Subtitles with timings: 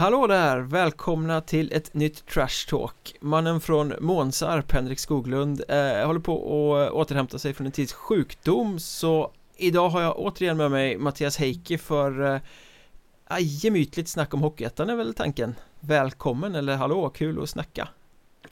[0.00, 0.58] Hallå där!
[0.58, 3.16] Välkomna till ett nytt Trash Talk.
[3.20, 6.34] Mannen från Månsarp, Henrik Skoglund, eh, håller på
[6.76, 11.38] att återhämta sig från en tids sjukdom Så idag har jag återigen med mig Mattias
[11.38, 15.54] Heikki för eh, gemytligt snack om Hockeyettan är väl tanken.
[15.80, 17.88] Välkommen eller hallå, kul att snacka.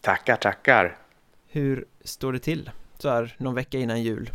[0.00, 0.96] Tackar, tackar.
[1.46, 4.30] Hur står det till så här någon vecka innan jul?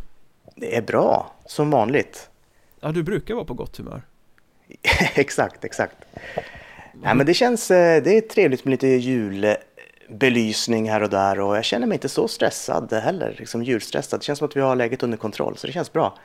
[0.56, 2.30] Det är bra, som vanligt.
[2.80, 4.02] Ja, du brukar vara på gott humör.
[5.16, 5.95] Exakt, exakt
[6.94, 11.58] Nej, men det känns, eh, det är trevligt med lite julbelysning här och där och
[11.58, 14.20] jag känner mig inte så stressad heller, liksom julstressad.
[14.20, 16.17] Det känns som att vi har läget under kontroll, så det känns bra.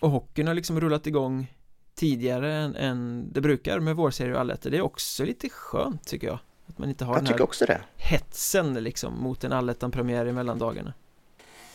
[0.00, 1.52] Och hockeyn har liksom rullat igång
[1.94, 4.70] tidigare än, än det brukar med vårserie och allettor.
[4.70, 6.38] Det är också lite skönt tycker jag.
[6.66, 7.80] Att man inte har jag den här också det.
[7.96, 10.92] hetsen liksom mot en allettan-premiär i mellandagarna.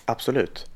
[0.05, 0.69] Absolut.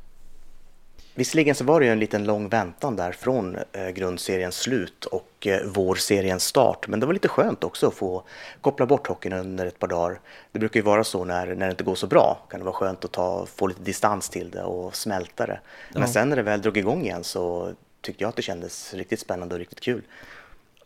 [1.17, 5.47] Visserligen så var det ju en liten lång väntan där från eh, grundseriens slut och
[5.47, 8.23] eh, vårseriens start, men det var lite skönt också att få
[8.61, 10.19] koppla bort hockeyn under ett par dagar.
[10.51, 12.75] Det brukar ju vara så när, när det inte går så bra, kan det vara
[12.75, 15.59] skönt att ta, få lite distans till det och smälta det.
[15.93, 16.07] Men ja.
[16.07, 19.55] sen när det väl drog igång igen så tyckte jag att det kändes riktigt spännande
[19.55, 20.01] och riktigt kul.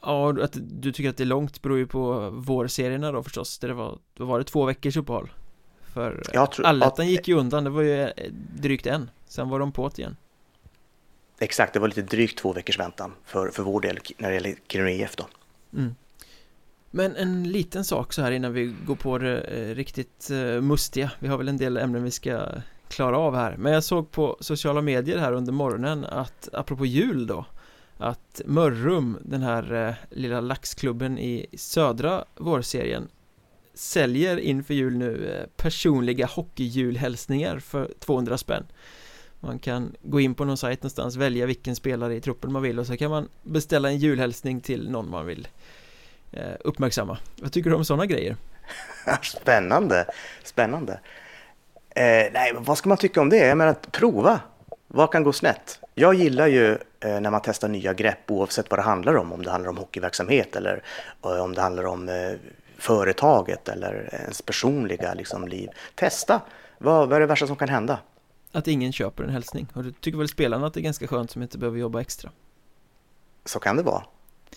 [0.02, 3.74] Ja, att du tycker att det är långt beror ju på vårserierna då förstås, det
[3.74, 5.32] var, då var det två veckors uppehåll.
[5.94, 6.24] För
[6.64, 8.12] allettan gick ju undan, det var ju eh,
[8.60, 10.16] drygt en, sen var de på igen.
[11.42, 14.56] Exakt, det var lite drygt två veckors väntan för, för vår del när det gäller
[14.68, 15.28] Kiruna IF då.
[15.74, 15.96] Mm.
[16.92, 21.12] Men en liten sak så här innan vi går på det eh, riktigt eh, mustiga.
[21.20, 22.48] Vi har väl en del ämnen vi ska
[22.88, 23.58] klara av här.
[23.58, 27.46] Men jag såg på sociala medier här under morgonen att apropå jul då
[27.98, 33.08] att Mörrum, den här eh, lilla laxklubben i södra vårserien
[33.74, 38.66] säljer inför jul nu eh, personliga hockeyjulhälsningar för 200 spänn
[39.44, 42.80] man kan gå in på någon sajt någonstans, välja vilken spelare i truppen man vill
[42.80, 45.48] och så kan man beställa en julhälsning till någon man vill
[46.32, 47.18] eh, uppmärksamma.
[47.42, 48.36] Vad tycker du om sådana grejer?
[49.24, 50.06] Spännande,
[50.44, 51.00] spännande.
[51.96, 53.38] Eh, nej, vad ska man tycka om det?
[53.38, 54.40] Jag menar, prova.
[54.88, 55.80] Vad kan gå snett?
[55.96, 59.34] Jag gillar ju eh, när man testar nya grepp oavsett vad det handlar om.
[59.34, 60.84] Om det handlar om hockeyverksamhet eller
[61.26, 62.34] eh, om det handlar om eh,
[62.78, 65.70] företaget eller ens personliga liksom, liv.
[65.96, 66.42] Testa.
[66.78, 68.00] Vad, vad är det värsta som kan hända?
[68.52, 71.32] Att ingen köper en hälsning och du tycker väl spelarna att det är ganska skönt
[71.32, 72.32] som inte behöver jobba extra?
[73.46, 74.04] Så kan det vara.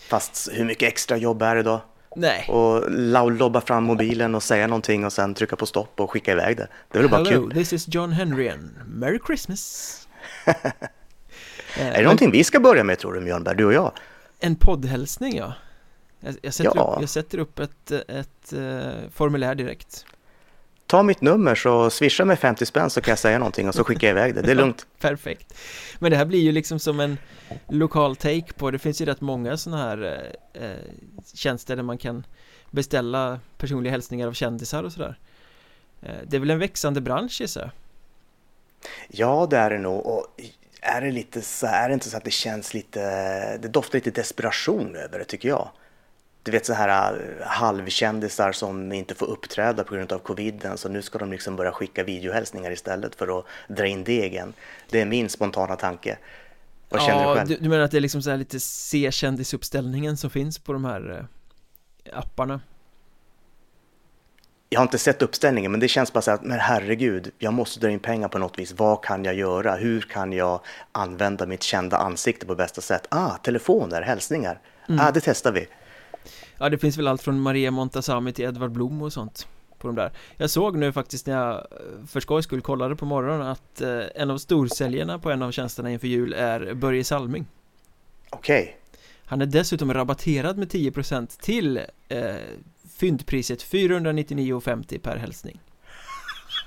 [0.08, 1.82] Fast hur mycket extra jobb är det då?
[2.16, 2.48] Nej.
[2.48, 2.90] Och
[3.32, 6.68] lobba fram mobilen och säga någonting och sen trycka på stopp och skicka iväg det.
[6.90, 7.52] Det är väl bara kul?
[7.52, 8.78] this is John Henryen.
[8.86, 10.08] Merry Christmas!
[11.76, 13.92] är det någonting vi ska börja med tror du Mjörnberg, du och jag?
[14.40, 15.54] En poddhälsning ja.
[16.20, 16.94] Jag, jag, sätter, ja.
[16.94, 20.06] Upp, jag sätter upp ett, ett, ett uh, formulär direkt
[20.94, 23.84] ta mitt nummer så swisha mig 50 spänn så kan jag säga någonting och så
[23.84, 24.86] skickar jag iväg det, det är lugnt.
[25.00, 25.54] Perfekt.
[25.98, 27.18] Men det här blir ju liksom som en
[27.68, 30.02] lokal take på, det finns ju rätt många sådana här
[30.54, 30.76] eh, eh,
[31.34, 32.26] tjänster där man kan
[32.70, 35.18] beställa personliga hälsningar av kändisar och sådär.
[36.02, 37.70] Eh, det är väl en växande bransch gissar jag?
[39.08, 40.06] Ja, det är det nog.
[40.06, 40.26] Och
[40.80, 43.00] är det lite så är det inte så att det känns lite,
[43.56, 45.68] det doftar lite desperation över det tycker jag
[46.44, 50.88] du vet så här äh, halvkändisar som inte får uppträda på grund av coviden så
[50.88, 54.52] nu ska de liksom börja skicka videohälsningar istället för att dra in degen.
[54.90, 56.18] Det är min spontana tanke.
[56.88, 57.48] Vad ja, känner du själv?
[57.48, 60.84] Du, du menar att det är liksom så här lite C-kändisuppställningen som finns på de
[60.84, 61.28] här
[62.04, 62.60] äh, apparna?
[64.68, 67.80] Jag har inte sett uppställningen men det känns bara så att men herregud, jag måste
[67.80, 68.72] dra in pengar på något vis.
[68.72, 69.74] Vad kan jag göra?
[69.74, 70.60] Hur kan jag
[70.92, 73.06] använda mitt kända ansikte på bästa sätt?
[73.08, 74.60] Ah, telefoner, hälsningar.
[74.88, 75.00] Mm.
[75.00, 75.66] Ah, det testar vi.
[76.58, 79.96] Ja det finns väl allt från Maria Montazami till Edvard Blom och sånt på de
[79.96, 83.80] där Jag såg nu faktiskt när jag eh, för skojs skull kollade på morgonen att
[83.80, 87.46] eh, en av storsäljarna på en av tjänsterna inför jul är Börje Salming
[88.30, 88.74] Okej okay.
[89.26, 92.34] Han är dessutom rabatterad med 10% till eh,
[92.98, 95.60] fyndpriset 499,50 per hälsning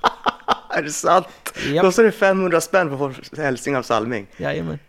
[0.70, 1.28] Är det sant?
[1.68, 1.82] Yep.
[1.82, 4.28] Kostar det 500 spänn för att få hälsning av Salming?
[4.38, 4.80] Jajamän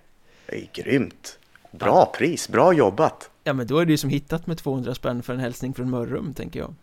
[0.46, 1.38] Det är grymt
[1.70, 5.22] Bra pris, bra jobbat Ja men då är det ju som hittat med 200 spänn
[5.22, 6.74] för en hälsning från Mörrum tänker jag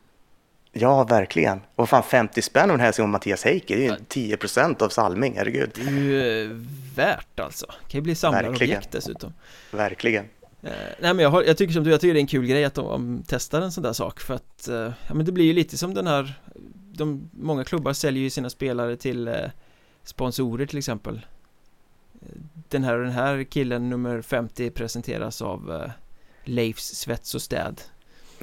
[0.72, 1.62] Ja, verkligen.
[1.76, 4.82] Och fan 50 spänn och en hälsning om Mattias Heike, det är ju 10 procent
[4.82, 5.72] av Salming, herregud.
[5.76, 6.50] Det är ju eh,
[6.96, 7.66] värt alltså.
[7.66, 9.34] Det kan ju bli samlarobjekt dessutom.
[9.72, 10.26] Verkligen.
[10.62, 12.46] Eh, nej men jag, har, jag tycker som du, jag tycker det är en kul
[12.46, 15.32] grej att de, de testar en sån där sak för att eh, ja men det
[15.32, 16.34] blir ju lite som den här
[16.94, 19.36] de, Många klubbar säljer ju sina spelare till eh,
[20.04, 21.26] sponsorer till exempel
[22.70, 25.92] Den här och den här killen nummer 50 presenteras av eh,
[26.46, 27.82] Leifs svets och städ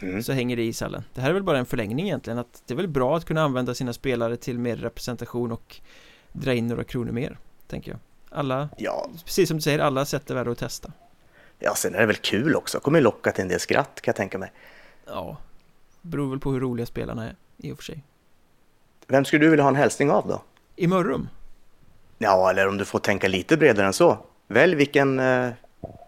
[0.02, 0.22] mm.
[0.22, 2.74] Så hänger det i ishallen Det här är väl bara en förlängning egentligen att Det
[2.74, 5.76] är väl bra att kunna använda sina spelare till mer representation och
[6.32, 8.00] Dra in några kronor mer Tänker jag
[8.30, 9.10] Alla, ja.
[9.24, 10.92] precis som du säger, alla sätt är värda att testa
[11.58, 14.16] Ja, sen är det väl kul också, kommer locka till en del skratt kan jag
[14.16, 14.52] tänka mig
[15.06, 15.36] Ja,
[16.00, 18.02] Beror väl på hur roliga spelarna är i och för sig
[19.06, 20.42] Vem skulle du vilja ha en hälsning av då?
[20.76, 21.28] I Mörrum?
[22.18, 24.18] Ja, eller om du får tänka lite bredare än så.
[24.48, 25.50] Välj vilken eh,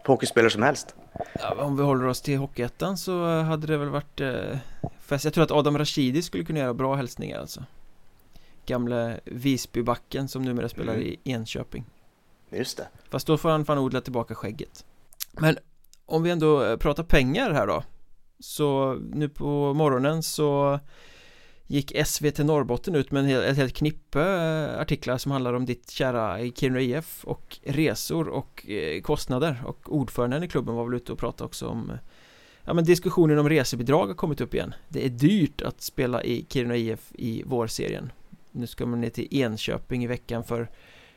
[0.05, 0.95] hockeyspelare som helst.
[1.39, 4.57] Ja, om vi håller oss till Hockeyettan så hade det väl varit eh,
[4.99, 5.25] fest.
[5.25, 7.63] Jag tror att Adam Rashidi skulle kunna göra bra hälsningar alltså.
[8.65, 11.05] Gamle Visbybacken som numera spelar mm.
[11.05, 11.85] i Enköping.
[12.49, 12.87] Just det.
[13.09, 14.85] Fast då får han fan odla tillbaka skägget.
[15.31, 15.57] Men
[16.05, 17.83] om vi ändå eh, pratar pengar här då.
[18.39, 20.79] Så nu på morgonen så
[21.67, 25.65] gick SVT Norrbotten ut med en hel, ett helt knippe eh, artiklar som handlar om
[25.65, 30.93] ditt kära Kiruna IF och resor och eh, kostnader och ordföranden i klubben var väl
[30.93, 31.91] ute och pratade också om
[32.67, 36.45] Ja men diskussionen om resebidrag har kommit upp igen Det är dyrt att spela i
[36.49, 38.11] Kiruna IF i vårserien
[38.51, 40.69] Nu ska man ner till Enköping i veckan för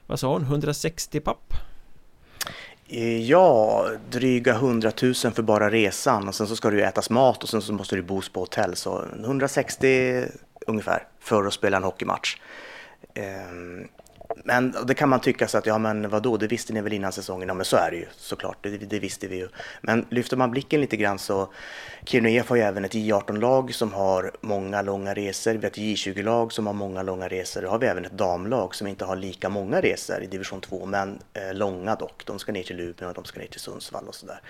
[0.06, 0.42] Vad sa hon?
[0.42, 1.54] 160 papp?
[2.90, 7.10] Eh, ja, dryga 100 000 för bara resan och sen så ska det ju ätas
[7.10, 10.24] mat och sen så måste du bo på hotell så 160
[10.66, 12.36] ungefär för att spela en hockeymatch.
[13.14, 13.88] Ehm,
[14.44, 17.12] men det kan man tycka så att, ja men vadå, det visste ni väl innan
[17.12, 17.48] säsongen?
[17.48, 19.48] Ja men så är det ju såklart, det, det visste vi ju.
[19.80, 21.48] Men lyfter man blicken lite grann så,
[22.04, 25.52] Kiruna IF har ju även ett J18-lag som har många långa resor.
[25.52, 27.62] Vi har ett J20-lag som har många långa resor.
[27.62, 30.86] Då har vi även ett damlag som inte har lika många resor i division 2,
[30.86, 32.22] men eh, långa dock.
[32.26, 34.40] De ska ner till Luleå och de ska ner till Sundsvall och sådär.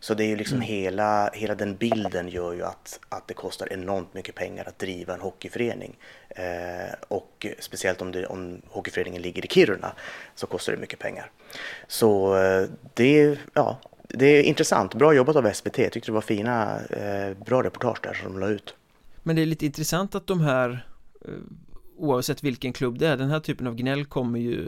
[0.00, 0.68] Så det är ju liksom mm.
[0.68, 5.14] hela, hela den bilden gör ju att, att det kostar enormt mycket pengar att driva
[5.14, 5.96] en hockeyförening.
[6.28, 9.92] Eh, och speciellt om, det, om hockeyföreningen ligger i Kiruna
[10.34, 11.30] så kostar det mycket pengar.
[11.88, 13.78] Så eh, det, ja,
[14.08, 14.94] det är intressant.
[14.94, 15.78] Bra jobbat av SVT.
[15.78, 18.74] Jag tyckte det var fina, eh, bra reportage där som de la ut.
[19.22, 20.86] Men det är lite intressant att de här
[21.24, 21.30] eh,
[21.96, 24.66] oavsett vilken klubb det är, den här typen av gnäll kommer ju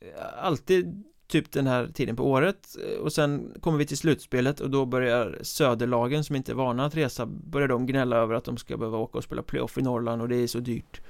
[0.00, 4.70] eh, alltid typ den här tiden på året och sen kommer vi till slutspelet och
[4.70, 8.56] då börjar söderlagen som inte är vana att resa börjar de gnälla över att de
[8.56, 11.00] ska behöva åka och spela playoff i Norrland och det är så dyrt.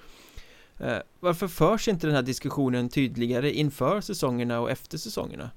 [0.78, 5.50] Eh, Varför förs inte den här diskussionen tydligare inför säsongerna och efter säsongerna?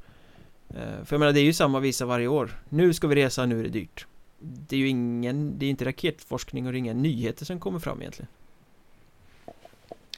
[0.70, 2.64] Eh, för jag menar det är ju samma visa varje år.
[2.70, 4.06] Nu ska vi resa, nu är det dyrt.
[4.40, 7.80] Det är ju ingen, det är inte raketforskning och det är inga nyheter som kommer
[7.80, 8.30] fram egentligen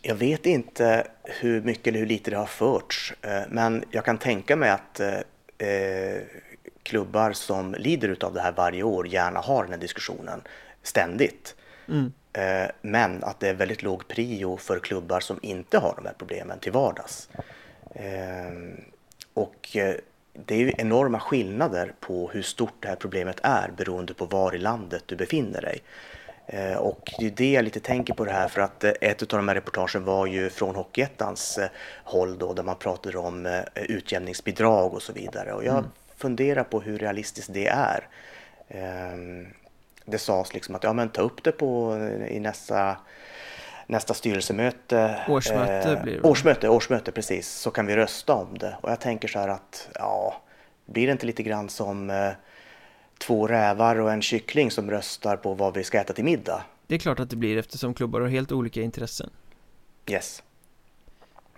[0.02, 4.18] jag vet inte hur mycket eller hur lite det har förts, eh, men jag kan
[4.18, 5.20] tänka mig att eh,
[5.70, 6.22] eh,
[6.84, 10.42] klubbar som lider av det här varje år gärna har den här diskussionen
[10.84, 11.56] ständigt.
[11.88, 12.12] Mm.
[12.82, 16.60] Men att det är väldigt låg prio för klubbar som inte har de här problemen
[16.60, 17.30] till vardags.
[19.34, 19.78] Och
[20.34, 24.56] det är ju enorma skillnader på hur stort det här problemet är beroende på var
[24.56, 25.82] i landet du befinner dig.
[26.52, 29.22] Eh, och det är det jag lite tänker på det här för att eh, ett
[29.22, 31.70] av de här reportagen var ju från Hockeyettans eh,
[32.04, 35.90] håll då där man pratade om utjämningsbidrag och så vidare och jag mm.
[36.18, 38.08] funderar på hur realistiskt det är.
[38.68, 39.48] Ehm,
[40.06, 41.98] det sades liksom att ja men ta upp det på
[42.30, 42.98] i nästa
[43.88, 45.16] nästa styrelsemöte.
[45.28, 46.22] Årsmöte blir det.
[46.22, 48.78] Årsmöte, årsmöte precis, så kan vi rösta om det.
[48.82, 50.42] Och jag tänker så här att ja,
[50.86, 52.10] blir det inte lite grann som
[53.20, 56.64] två rävar och en kyckling som röstar på vad vi ska äta till middag.
[56.88, 59.30] Det är klart att det blir eftersom klubbar har helt olika intressen.
[60.10, 60.44] Yes.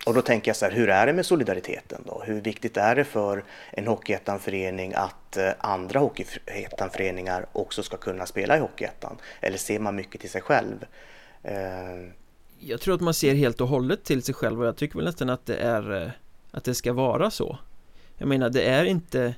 [0.06, 2.22] Och då tänker jag så här, hur är det med solidariteten då?
[2.26, 8.56] Hur viktigt är det för en Hockeyettan-förening att eh, andra Hockeyettan-föreningar också ska kunna spela
[8.56, 9.16] i Hockeyettan?
[9.40, 10.84] Eller ser man mycket till sig själv?
[11.44, 12.10] Uh...
[12.58, 15.04] Jag tror att man ser helt och hållet till sig själv och jag tycker väl
[15.04, 16.10] nästan att det är eh,
[16.50, 17.58] att det ska vara så.
[18.18, 19.34] Jag menar, det är inte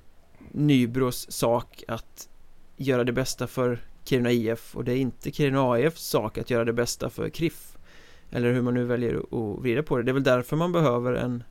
[0.56, 2.28] Nybros sak att
[2.76, 6.64] göra det bästa för Kiruna IF och det är inte Kiruna AIFs sak att göra
[6.64, 7.76] det bästa för KRIF
[8.30, 10.02] eller hur man nu väljer att vrida på det.
[10.02, 11.44] Det är väl därför man behöver en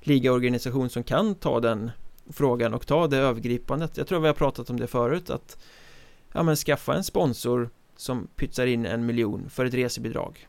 [0.00, 1.90] ligaorganisation som kan ta den
[2.30, 3.96] frågan och ta det övergripandet.
[3.96, 5.58] Jag tror vi har pratat om det förut att
[6.32, 10.48] ja men skaffa en sponsor som pytsar in en miljon för ett resebidrag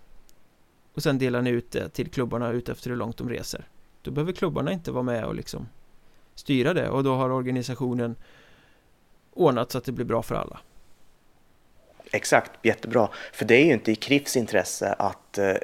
[0.93, 3.67] och sen delar ni ut det till klubbarna utefter hur långt de reser.
[4.01, 5.67] Då behöver klubbarna inte vara med och liksom
[6.35, 8.15] styra det och då har organisationen
[9.33, 10.59] ordnat så att det blir bra för alla.
[12.11, 13.09] Exakt, jättebra.
[13.33, 15.55] För det är ju inte i KRIFs intresse att eh,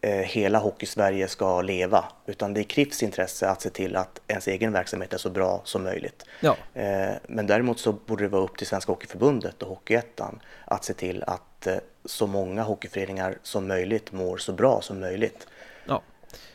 [0.00, 4.48] eh, hela Hockeysverige ska leva, utan det är KRIFs intresse att se till att ens
[4.48, 6.24] egen verksamhet är så bra som möjligt.
[6.40, 6.56] Ja.
[6.74, 10.94] Eh, men däremot så borde det vara upp till Svenska Hockeyförbundet och Hockeyettan att se
[10.94, 15.46] till att eh, så många hockeyföreningar som möjligt mår så bra som möjligt.
[15.84, 16.02] Ja.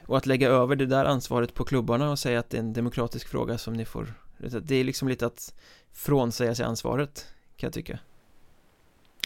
[0.06, 2.74] Och att lägga över det där ansvaret på klubbarna och säga att det är en
[2.74, 5.54] demokratisk fråga som ni får Det är liksom lite att
[5.92, 7.28] frånsäga sig ansvaret
[7.58, 8.00] kan jag tycka.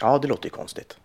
[0.02, 0.98] Ja, det låter ju konstigt.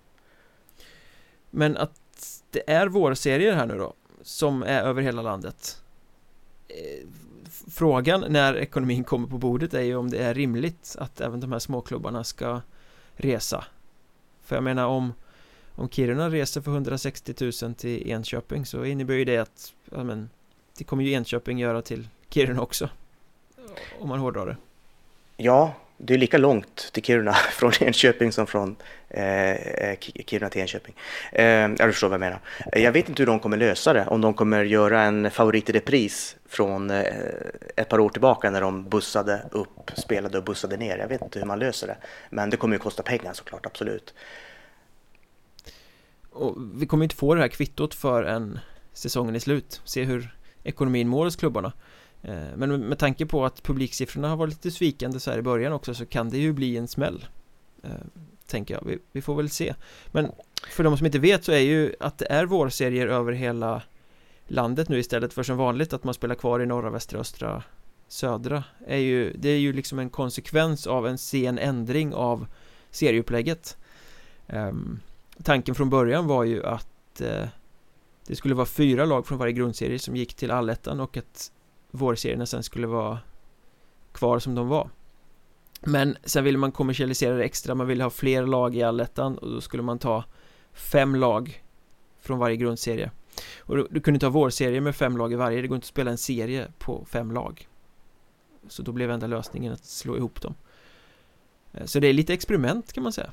[1.50, 5.82] Men att det är vårserier här nu då Som är över hela landet.
[6.68, 7.08] Eh,
[7.70, 11.52] Frågan när ekonomin kommer på bordet är ju om det är rimligt att även de
[11.52, 12.61] här småklubbarna ska
[13.14, 13.64] resa.
[14.42, 15.12] För jag menar om
[15.75, 20.31] om Kiruna reser för 160 000 till Enköping så innebär ju det att ja, men,
[20.79, 22.88] Det kommer ju Enköping göra till Kiruna också
[24.00, 24.57] Om man hårdrar det
[25.37, 25.75] Ja,
[26.05, 28.76] det är lika långt till Kiruna från Enköping som från
[29.09, 30.95] eh, eh Kiruna till Enköping.
[31.33, 32.41] Eh, jag förstår vad jag menar.
[32.73, 35.73] Jag vet inte hur de kommer lösa det, om de kommer göra en favorit i
[35.73, 37.05] repris från eh,
[37.76, 40.99] ett par år tillbaka när de bussade upp, spelade och bussade ner.
[40.99, 41.97] Jag vet inte hur man löser det,
[42.31, 44.14] men det kommer ju kosta pengar såklart, absolut.
[46.32, 48.58] Och vi kommer inte få det här kvittot för en
[48.92, 49.80] säsongen är slut.
[49.84, 51.72] Se hur ekonomin mår hos klubbarna.
[52.22, 55.72] Eh, men med tanke på att publiksiffrorna har varit lite svikande så här i början
[55.72, 57.26] också så kan det ju bli en smäll
[57.82, 57.90] eh,
[58.46, 59.74] Tänker jag, vi, vi, får väl se
[60.06, 60.32] Men
[60.70, 63.82] för de som inte vet så är ju att det är vårserier över hela
[64.46, 67.62] landet nu istället för som vanligt att man spelar kvar i norra, västra, östra,
[68.08, 72.46] södra är ju, Det är ju liksom en konsekvens av en sen ändring av
[72.90, 73.76] serieupplägget
[74.46, 75.00] um,
[75.44, 77.44] Tanken från början var ju att eh,
[78.26, 81.52] det skulle vara fyra lag från varje grundserie som gick till allettan och att
[81.90, 83.18] vårserierna sen skulle vara
[84.12, 84.90] kvar som de var.
[85.80, 89.50] Men sen ville man kommersialisera det extra, man ville ha fler lag i allettan och
[89.50, 90.25] då skulle man ta
[90.72, 91.62] fem lag
[92.20, 93.11] från varje grundserie.
[93.58, 95.84] Och du, du kunde inte ha vårserie med fem lag i varje, det går inte
[95.84, 97.68] att spela en serie på fem lag.
[98.68, 100.54] Så då blev enda lösningen att slå ihop dem.
[101.72, 103.30] Eh, så det är lite experiment kan man säga.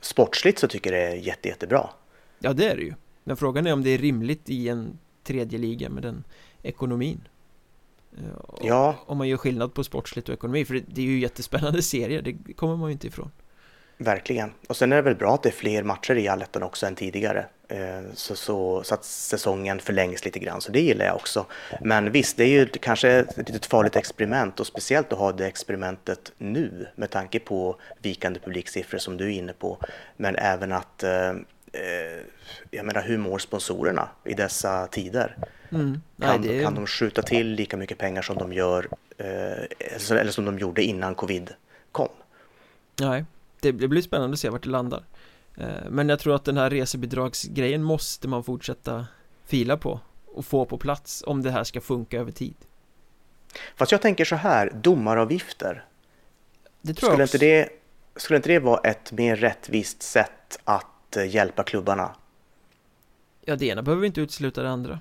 [0.00, 1.90] Sportsligt så tycker jag det är jätte, jättebra
[2.38, 2.94] Ja det är det ju
[3.24, 6.24] Men frågan är om det är rimligt i en tredje liga med den
[6.62, 7.20] ekonomin
[8.18, 8.22] Eh,
[8.62, 8.94] ja.
[9.06, 12.22] Om man gör skillnad på sportsligt och ekonomi För det, det är ju jättespännande serier
[12.22, 13.30] Det kommer man ju inte ifrån
[13.98, 14.52] Verkligen.
[14.68, 16.94] Och sen är det väl bra att det är fler matcher i allettan också än
[16.94, 17.46] tidigare.
[17.70, 21.46] Eh, så, så, så, att säsongen förlängs lite grann, så det gillar jag också.
[21.80, 25.46] Men visst, det är ju kanske ett litet farligt experiment och speciellt att ha det
[25.46, 29.78] experimentet nu med tanke på vikande publiksiffror som du är inne på.
[30.16, 31.32] Men även att, eh,
[32.70, 35.36] jag menar hur mår sponsorerna i dessa tider?
[35.72, 36.00] Mm.
[36.16, 36.62] Nej, kan, det...
[36.62, 40.82] kan de skjuta till lika mycket pengar som de gör eh, eller som de gjorde
[40.82, 41.50] innan covid
[41.92, 42.08] kom?
[43.00, 43.24] Nej,
[43.60, 45.02] det blir spännande att se vart det landar.
[45.60, 49.06] Eh, men jag tror att den här resebidragsgrejen måste man fortsätta
[49.44, 52.56] fila på och få på plats om det här ska funka över tid.
[53.76, 55.84] Fast jag tänker så här, domaravgifter.
[56.82, 57.36] Det tror skulle, jag också.
[57.36, 57.68] Inte det,
[58.16, 62.16] skulle inte det vara ett mer rättvist sätt att eh, hjälpa klubbarna?
[63.44, 64.98] Ja, det ena behöver inte utesluta det andra.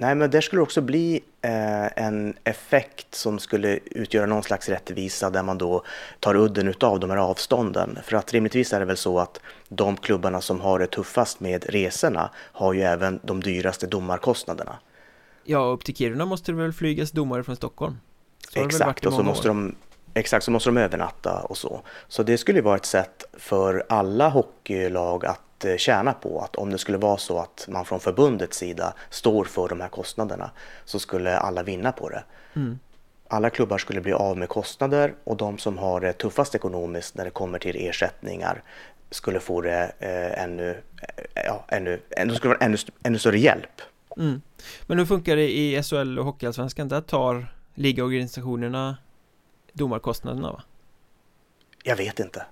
[0.00, 5.30] Nej, men där skulle också bli eh, en effekt som skulle utgöra någon slags rättvisa
[5.30, 5.84] där man då
[6.20, 7.98] tar udden utav de här avstånden.
[8.04, 11.64] För att rimligtvis är det väl så att de klubbarna som har det tuffast med
[11.68, 14.78] resorna har ju även de dyraste domarkostnaderna.
[15.44, 17.96] Ja, upp till Kiruna måste det väl flygas domare från Stockholm?
[18.48, 19.74] Så Exakt, och så måste de
[20.14, 21.80] Exakt, så måste de övernatta och så.
[22.08, 26.70] Så det skulle vara ett sätt för alla hockeylag att Eh, tjäna på att om
[26.70, 30.50] det skulle vara så att man från förbundets sida står för de här kostnaderna
[30.84, 32.24] så skulle alla vinna på det.
[32.56, 32.78] Mm.
[33.28, 37.24] Alla klubbar skulle bli av med kostnader och de som har det tuffast ekonomiskt när
[37.24, 38.62] det kommer till ersättningar
[39.10, 43.82] skulle få det eh, ännu, eh, ja, ännu, ännu, skulle vara ännu, ännu större hjälp.
[44.16, 44.40] Mm.
[44.86, 46.88] Men hur funkar det i SHL och Hockeyallsvenskan?
[46.88, 48.96] Där tar ligaorganisationerna
[49.72, 50.62] domarkostnaderna va?
[51.84, 52.44] Jag vet inte.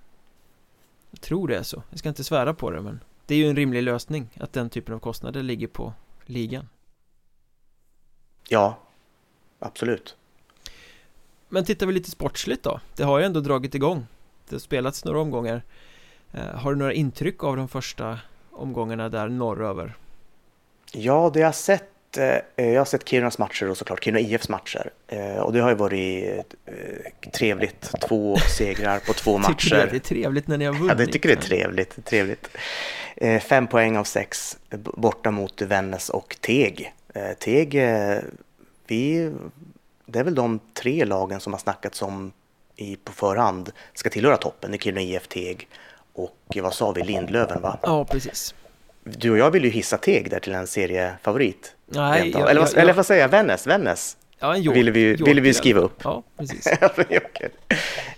[1.10, 3.48] Jag tror det är så, jag ska inte svära på det men Det är ju
[3.48, 5.92] en rimlig lösning att den typen av kostnader ligger på
[6.26, 6.68] ligan.
[8.48, 8.78] Ja,
[9.58, 10.16] absolut.
[11.48, 12.80] Men tittar vi lite sportsligt då?
[12.96, 14.06] Det har ju ändå dragit igång.
[14.48, 15.62] Det har spelats några omgångar.
[16.32, 18.18] Eh, Har du några intryck av de första
[18.50, 19.96] omgångarna där norröver?
[20.92, 21.90] Ja, det jag sett
[22.56, 24.90] jag har sett Kirunas matcher och såklart Kiruna IFs matcher.
[25.06, 27.90] Eh, och det har ju varit eh, trevligt.
[28.08, 29.54] Två segrar på två matcher.
[29.58, 30.88] Tycker du det är trevligt när ni har vunnit?
[30.88, 32.04] Ja, det tycker det är trevligt.
[32.04, 32.48] trevligt.
[33.42, 34.58] Fem poäng av sex
[34.96, 36.94] borta mot Vännäs och Teg.
[37.38, 37.72] Teg,
[38.86, 39.32] vi,
[40.06, 42.32] det är väl de tre lagen som har snackats om
[42.76, 44.70] i, på förhand ska tillhöra toppen.
[44.70, 45.68] Det är Kiruna IF, Teg
[46.12, 47.78] och vad sa vi, Lindlöven va?
[47.82, 48.54] Ja, precis.
[49.16, 51.74] Du och jag vill ju hissa Teg där till en seriefavorit.
[51.86, 53.28] Nej, jag, eller, vad, jag, eller vad säger jag?
[53.28, 53.66] Vännäs?
[53.66, 54.16] Vännäs?
[54.38, 56.00] Ja, en ville vi, ville vi skriva upp.
[56.04, 56.66] Ja, precis.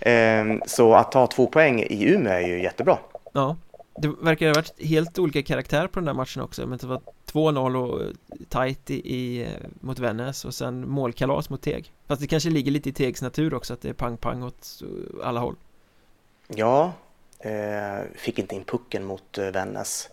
[0.01, 2.97] Ehm, så att ta två poäng i Umeå är ju jättebra.
[3.33, 3.57] Ja,
[3.97, 6.67] det verkar ha varit helt olika karaktär på den där matchen också.
[6.67, 8.13] Men det var 2-0 och
[8.49, 9.47] tight i, i,
[9.79, 11.93] mot Vännäs och sen målkalas mot Teg.
[12.07, 14.81] Fast det kanske ligger lite i Tegs natur också att det är pang-pang åt
[15.23, 15.55] alla håll.
[16.47, 16.93] Ja,
[17.39, 20.09] eh, fick inte in pucken mot eh, Vännäs.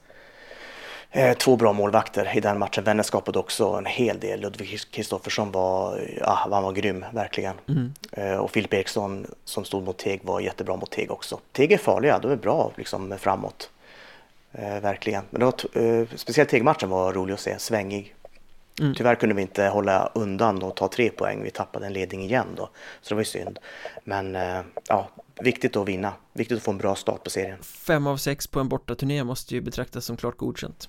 [1.10, 2.84] Eh, två bra målvakter i den matchen.
[2.84, 4.40] Vännäs skapade också en hel del.
[4.40, 7.54] Ludvig Kristoffersson var, ja, han var grym, verkligen.
[7.68, 7.92] Mm.
[8.12, 11.40] Eh, och Filip Eriksson som stod mot Teg var jättebra mot Teg också.
[11.52, 13.70] Teg är farliga, de är bra liksom framåt.
[14.52, 15.24] Eh, verkligen.
[15.30, 18.14] Men det var, eh, speciellt Teg-matchen var rolig att se, svängig.
[18.80, 18.94] Mm.
[18.94, 21.42] Tyvärr kunde vi inte hålla undan och ta tre poäng.
[21.42, 22.68] Vi tappade en ledning igen då,
[23.02, 23.58] så det var ju synd.
[24.04, 24.38] Men
[24.88, 25.08] ja,
[25.40, 26.12] viktigt att vinna.
[26.32, 27.58] Viktigt att få en bra start på serien.
[27.62, 30.88] Fem av sex på en bortaturné måste ju betraktas som klart godkänt.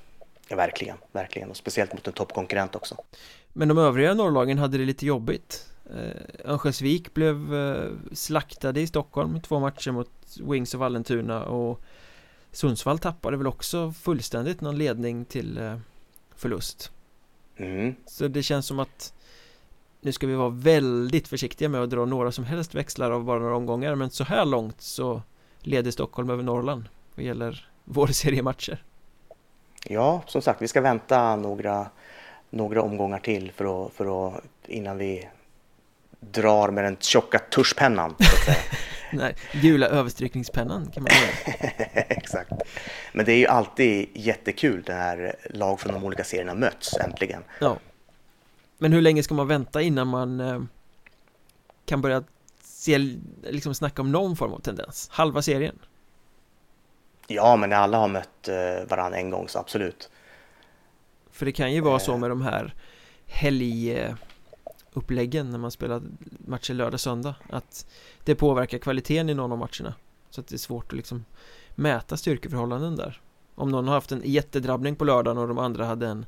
[0.49, 1.49] Ja, verkligen, verkligen.
[1.49, 2.95] Och speciellt mot en toppkonkurrent också.
[3.53, 5.69] Men de övriga norrlagen hade det lite jobbigt.
[5.93, 11.81] Eh, Örnsköldsvik blev eh, slaktade i Stockholm i två matcher mot Wings och Vallentuna och
[12.51, 15.77] Sundsvall tappade väl också fullständigt någon ledning till eh,
[16.35, 16.91] förlust.
[17.57, 17.95] Mm.
[18.05, 19.13] Så det känns som att
[20.01, 23.39] nu ska vi vara väldigt försiktiga med att dra några som helst växlar av bara
[23.39, 25.21] några omgångar men så här långt så
[25.59, 28.83] leder Stockholm över Norrland vad gäller vår seriematcher.
[29.87, 31.87] Ja, som sagt, vi ska vänta några,
[32.49, 35.29] några omgångar till för att, för att, innan vi
[36.19, 38.15] drar med den tjocka tuschpennan.
[39.13, 41.55] Nej, gula överstrykningspennan kan man säga.
[42.09, 42.51] Exakt.
[43.13, 47.43] Men det är ju alltid jättekul när lag från de olika serierna möts äntligen.
[47.59, 47.77] Ja.
[48.77, 50.61] Men hur länge ska man vänta innan man eh,
[51.85, 52.23] kan börja
[52.63, 52.97] se,
[53.43, 55.09] liksom snacka om någon form av tendens?
[55.11, 55.79] Halva serien?
[57.31, 60.09] Ja, men alla har mött eh, varandra en gång så absolut.
[61.31, 62.17] För det kan ju vara så eh.
[62.17, 62.73] med de här
[63.25, 66.01] helguppläggen när man spelar
[66.39, 67.85] matcher lördag söndag att
[68.23, 69.93] det påverkar kvaliteten i någon av matcherna.
[70.29, 71.25] Så att det är svårt att liksom
[71.75, 73.21] mäta styrkeförhållanden där.
[73.55, 76.25] Om någon har haft en jättedrabbning på lördagen och de andra hade en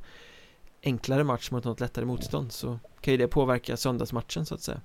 [0.84, 4.82] enklare match mot något lättare motstånd så kan ju det påverka söndagsmatchen så att säga.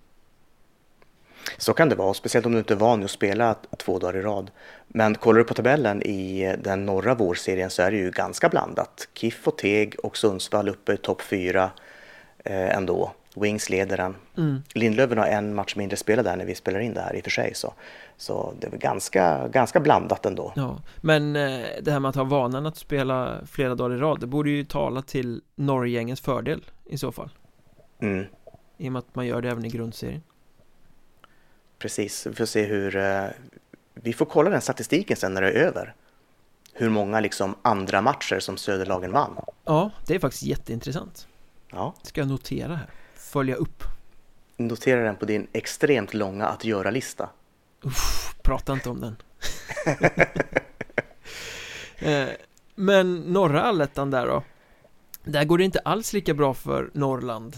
[1.58, 4.22] Så kan det vara, speciellt om du inte är van att spela två dagar i
[4.22, 4.50] rad.
[4.88, 9.08] Men kollar du på tabellen i den norra vårserien så är det ju ganska blandat.
[9.14, 11.70] KIF och Teg och Sundsvall uppe i topp fyra
[12.44, 13.12] eh, ändå.
[13.36, 14.14] Wings leder den.
[14.36, 14.62] Mm.
[14.74, 17.24] Lindlöven har en match mindre spelad där när vi spelar in det här i och
[17.24, 17.54] för sig.
[17.54, 17.74] Så,
[18.16, 20.52] så det är ganska, ganska blandat ändå.
[20.56, 24.20] Ja, men eh, det här med att ha vanan att spela flera dagar i rad,
[24.20, 27.30] det borde ju tala till Norrgängens fördel i så fall.
[28.00, 28.24] Mm.
[28.78, 30.22] I och med att man gör det även i grundserien.
[31.78, 32.96] Precis, vi får se hur...
[32.96, 33.26] Eh,
[33.94, 35.94] vi får kolla den statistiken sen när det är över.
[36.72, 39.36] Hur många liksom andra matcher som Söderlagen vann.
[39.64, 41.28] Ja, det är faktiskt jätteintressant.
[41.70, 41.94] Ja.
[42.02, 43.82] Ska jag notera här följa upp.
[44.56, 47.28] Notera den på din extremt långa att göra-lista.
[48.42, 49.16] Prata inte om den.
[51.98, 52.28] Eh,
[52.74, 54.42] men norra allettan där då?
[55.24, 57.56] Där går det inte alls lika bra för Norrland.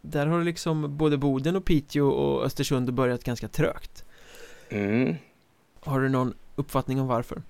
[0.00, 4.04] Där har liksom både Boden och Piteå och Östersund börjat ganska trögt.
[4.68, 5.14] Mm.
[5.80, 7.42] Har du någon uppfattning om varför?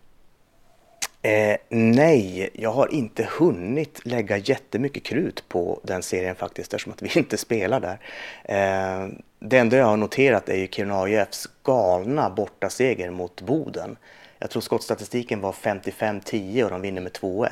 [1.22, 7.02] Eh, nej, jag har inte hunnit lägga jättemycket krut på den serien faktiskt eftersom att
[7.02, 7.98] vi inte spelar där.
[8.44, 9.08] Eh,
[9.38, 13.96] det enda jag har noterat är ju Kiruna AIFs galna bortaseger mot Boden.
[14.38, 17.48] Jag tror skottstatistiken var 55-10 och de vinner med 2-1.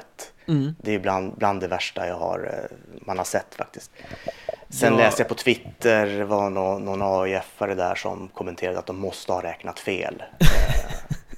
[0.49, 0.75] Mm.
[0.83, 3.91] Det är bland, bland det värsta jag har, eh, man har sett faktiskt.
[4.71, 4.99] Sen ja.
[4.99, 9.43] läste jag på Twitter, var någon, någon AIF-are där som kommenterade att de måste ha
[9.43, 10.23] räknat fel.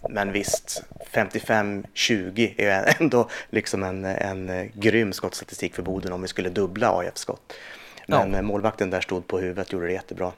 [0.03, 6.29] Eh, men visst, 55-20 är ändå liksom en, en grym skottstatistik för Boden om vi
[6.29, 7.53] skulle dubbla AIF-skott.
[8.07, 8.43] Men ja.
[8.43, 10.33] målvakten där stod på huvudet, gjorde det jättebra.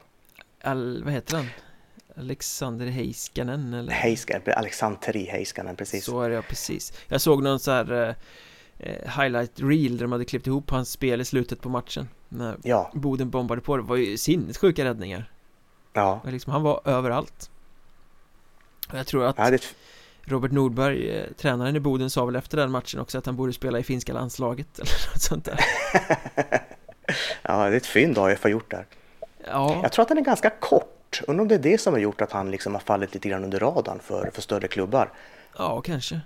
[0.63, 1.47] Al, vad heter han?
[2.17, 3.93] Alexander Heiskanen eller?
[3.93, 6.05] Heiskanen, Alexanteri Heiskanen, precis.
[6.05, 6.93] Så är det, ja, precis.
[7.09, 8.17] Jag såg någon så här
[8.79, 12.09] eh, highlight reel där de hade klippt ihop hans spel i slutet på matchen.
[12.35, 12.91] När ja.
[12.95, 13.83] Boden bombade på det.
[13.83, 15.31] Var ju sinnessjuka räddningar.
[15.93, 16.21] Ja.
[16.25, 17.51] Liksom, han var överallt.
[18.89, 19.63] Och jag tror att ja, det...
[20.25, 23.53] Robert Nordberg, eh, tränaren i Boden, sa väl efter den matchen också att han borde
[23.53, 25.61] spela i finska landslaget eller något sånt där.
[27.43, 28.87] ja, det är ett fynd AIF har gjort där.
[29.47, 29.81] Ja.
[29.83, 31.23] Jag tror att han är ganska kort.
[31.27, 33.45] Undrar om det är det som har gjort att han liksom har fallit lite grann
[33.45, 35.13] under radarn för, för större klubbar.
[35.59, 36.21] Ja, kanske.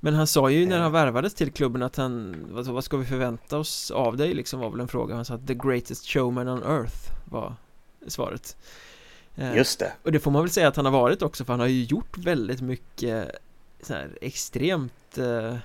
[0.00, 3.04] Men han sa ju när han värvades till klubben att han, vad, vad ska vi
[3.04, 5.14] förvänta oss av dig liksom var väl en fråga.
[5.14, 7.54] Han sa att the greatest showman on earth var
[8.06, 8.56] svaret.
[9.36, 9.92] Eh, Just det.
[10.02, 11.84] Och det får man väl säga att han har varit också för han har ju
[11.84, 13.30] gjort väldigt mycket
[13.82, 15.56] så här extremt eh,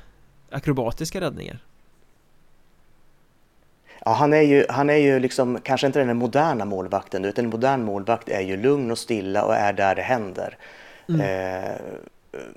[0.49, 1.59] akrobatiska räddningar.
[4.05, 7.51] Ja, han är ju, han är ju liksom kanske inte den moderna målvakten utan en
[7.51, 10.57] modern målvakt är ju lugn och stilla och är där det händer.
[11.09, 11.21] Mm.
[11.21, 11.81] Eh,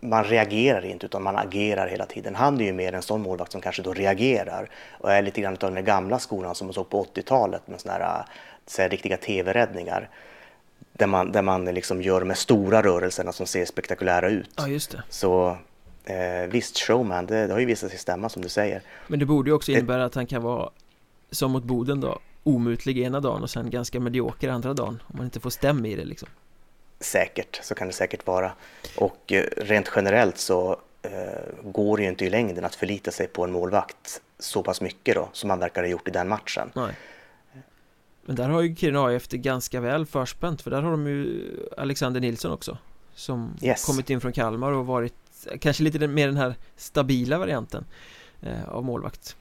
[0.00, 2.34] man reagerar inte utan man agerar hela tiden.
[2.34, 5.56] Han är ju mer en sån målvakt som kanske då reagerar och är lite grann
[5.60, 8.24] av den gamla skolan som man såg på 80-talet med såna här,
[8.66, 10.08] så här riktiga tv-räddningar.
[10.92, 14.50] Där man, där man liksom gör de här stora rörelserna som ser spektakulära ut.
[14.56, 15.02] Ja, just det.
[15.08, 15.56] Så
[16.04, 18.82] Eh, visst, showman, det, det, har ju visat sig stämma som du säger.
[19.06, 20.70] Men det borde ju också innebära att han kan vara,
[21.30, 25.02] som mot Boden då, omutlig ena dagen och sen ganska medioker andra dagen.
[25.06, 26.28] Om man inte får stäm i det liksom.
[27.05, 28.53] Säkert, så kan det säkert vara.
[28.97, 31.11] Och eh, rent generellt så eh,
[31.62, 35.14] går det ju inte i längden att förlita sig på en målvakt så pass mycket
[35.14, 36.71] då, som han verkar ha gjort i den matchen.
[36.75, 36.95] Nej.
[38.27, 41.51] Men där har ju Kiruna AIF det ganska väl förspänt för där har de ju
[41.77, 42.79] Alexander Nilsson också
[43.14, 43.85] Som yes.
[43.85, 45.14] kommit in från Kalmar och varit
[45.61, 47.85] kanske lite mer den här stabila varianten
[48.40, 49.37] eh, av målvakt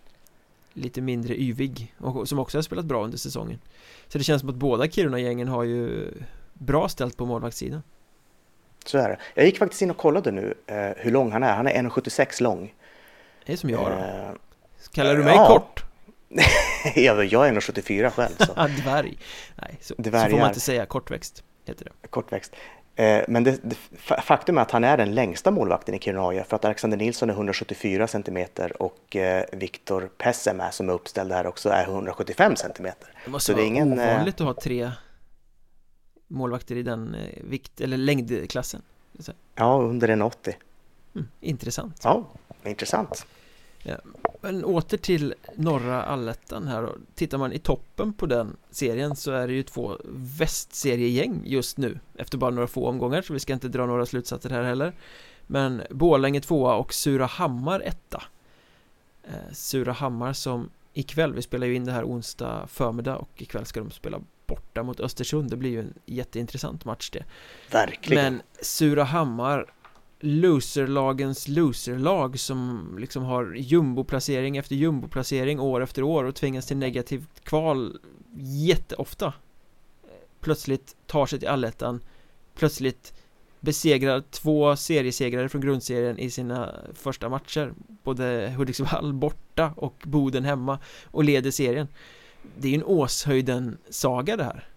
[0.73, 3.59] Lite mindre yvig och som också har spelat bra under säsongen
[4.07, 6.11] Så det känns som att båda Kiruna-gängen har ju
[6.53, 7.83] bra ställt på målvaktssidan
[8.85, 9.17] Så är det.
[9.33, 11.53] Jag gick faktiskt in och kollade nu eh, hur lång han är.
[11.53, 12.73] Han är 1,76 lång.
[13.45, 13.97] Det är som jag då.
[13.97, 14.31] Eh,
[14.91, 15.47] Kallar du mig ja.
[15.47, 15.83] kort?
[16.95, 18.35] jag är 1,74 själv.
[18.37, 18.53] Så.
[18.83, 19.17] Dvärg.
[19.55, 20.85] Nej, så, så, får man inte säga.
[20.85, 22.07] Kortväxt heter det.
[22.07, 22.55] Kortväxt.
[22.95, 23.75] Eh, men det, det,
[24.21, 27.33] faktum är att han är den längsta målvakten i Kiruna för att Alexander Nilsson är
[27.33, 28.45] 174 cm
[28.79, 32.87] och eh, Viktor Pessemä som är uppställd här också är 175 cm.
[33.25, 34.91] Det måste så vara det är ingen, eh, ovanligt att ha tre
[36.33, 38.81] målvakter i den vikt eller längdklassen.
[39.55, 40.53] Ja, under 1,80.
[41.15, 42.01] Mm, intressant.
[42.03, 42.27] Ja,
[42.63, 43.25] intressant.
[43.83, 43.97] Ja,
[44.41, 49.31] men åter till norra allettan här och tittar man i toppen på den serien så
[49.31, 49.97] är det ju två
[50.39, 54.49] västseriegäng just nu efter bara några få omgångar så vi ska inte dra några slutsatser
[54.49, 54.93] här heller
[55.47, 58.23] men Borlänge tvåa och Surahammar etta
[59.23, 63.79] eh, Surahammar som ikväll, vi spelar ju in det här onsdag förmiddag och ikväll ska
[63.79, 65.49] de spela borta mot Östersund.
[65.49, 67.23] Det blir ju en jätteintressant match det.
[67.71, 68.23] Verkligen.
[68.23, 69.65] Men Surahammar
[70.25, 77.43] loserlagens loserlag som liksom har jumboplacering efter jumboplacering år efter år och tvingas till negativt
[77.43, 77.99] kval
[78.67, 79.33] jätteofta.
[80.39, 81.99] Plötsligt tar sig till allettan.
[82.55, 83.13] Plötsligt
[83.59, 87.73] besegrar två seriesegrare från grundserien i sina första matcher.
[88.03, 91.87] Både Hudiksvall borta och Boden hemma och leder serien
[92.57, 94.67] det är ju en Åshöjden-saga det här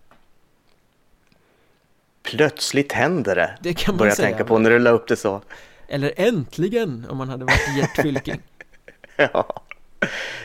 [2.26, 3.58] plötsligt händer det.
[3.60, 4.28] Det kan man Börjar säga.
[4.28, 5.42] tänka på när du la upp det så.
[5.88, 8.40] Eller äntligen om man hade varit Gert Fylking.
[9.16, 9.62] ja.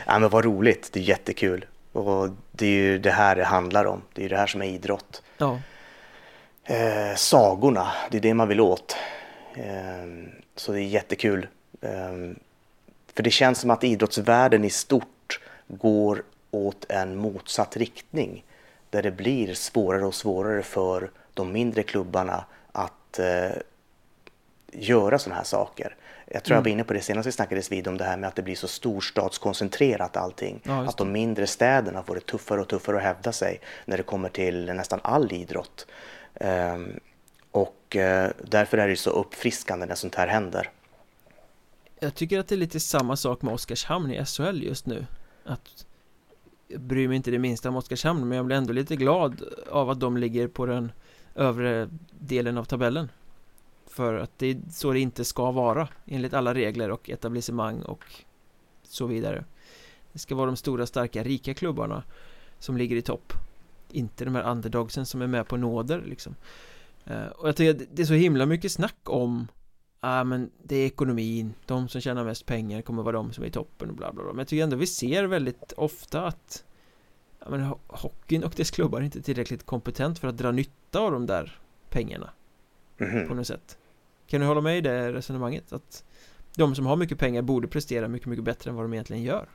[0.06, 0.88] ja, men vad roligt.
[0.92, 1.64] Det är jättekul.
[1.92, 4.02] Och det är ju det här det handlar om.
[4.12, 5.22] Det är ju det här som är idrott.
[5.38, 5.60] Ja.
[6.64, 8.96] Eh, sagorna, det är det man vill åt.
[9.54, 11.46] Eh, så det är jättekul.
[11.80, 11.90] Eh,
[13.14, 18.44] för det känns som att idrottsvärlden i stort går åt en motsatt riktning.
[18.90, 23.50] Där det blir svårare och svårare för de mindre klubbarna att eh,
[24.72, 25.96] göra sådana här saker.
[26.26, 26.58] Jag tror mm.
[26.58, 28.42] jag var inne på det senast vi snackades vid om det här med att det
[28.42, 30.60] blir så storstadskoncentrerat allting.
[30.64, 34.02] Ja, att de mindre städerna får det tuffare och tuffare att hävda sig när det
[34.02, 35.86] kommer till nästan all idrott.
[36.34, 37.00] Um,
[37.50, 40.70] och uh, därför är det så uppfriskande när sånt här händer.
[42.00, 45.06] Jag tycker att det är lite samma sak med Oskarshamn i SHL just nu.
[45.44, 45.86] Att
[46.78, 50.00] bryr mig inte det minsta om Oskarshamn men jag blir ändå lite glad av att
[50.00, 50.92] de ligger på den
[51.34, 53.08] övre delen av tabellen.
[53.86, 58.04] För att det är så det inte ska vara enligt alla regler och etablissemang och
[58.82, 59.44] så vidare.
[60.12, 62.02] Det ska vara de stora, starka, rika klubbarna
[62.58, 63.32] som ligger i topp.
[63.90, 66.34] Inte de här underdogsen som är med på nåder liksom.
[67.04, 69.48] Eh, och jag tycker att det är så himla mycket snack om
[70.02, 73.48] ah, men det är ekonomin, de som tjänar mest pengar kommer vara de som är
[73.48, 74.32] i toppen och bla bla bla.
[74.32, 76.64] Men jag tycker ändå vi ser väldigt ofta att
[77.40, 81.12] ja, men hockeyn och dess klubbar är inte tillräckligt kompetent för att dra nytta av
[81.12, 82.30] de där pengarna.
[82.98, 83.28] Mm.
[83.28, 83.78] på något sätt.
[84.26, 85.72] Kan du hålla med i det resonemanget?
[85.72, 86.04] Att
[86.56, 89.48] de som har mycket pengar borde prestera mycket, mycket bättre än vad de egentligen gör?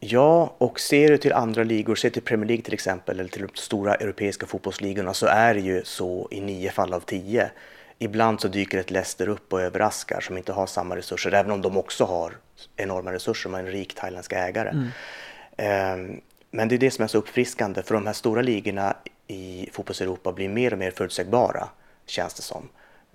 [0.00, 3.42] Ja, och ser du till andra ligor, ser till Premier League till exempel eller till
[3.42, 7.50] de stora europeiska fotbollsligorna så är det ju så i nio fall av tio
[7.98, 11.62] Ibland så dyker ett Leicester upp och överraskar som inte har samma resurser, även om
[11.62, 12.36] de också har
[12.76, 14.68] enorma resurser med en rik thailändsk ägare.
[14.68, 16.10] Mm.
[16.10, 19.68] Um, men det är det som är så uppfriskande för de här stora ligorna i
[19.72, 21.68] fotbolls-Europa blir mer och mer förutsägbara
[22.06, 22.68] känns det som.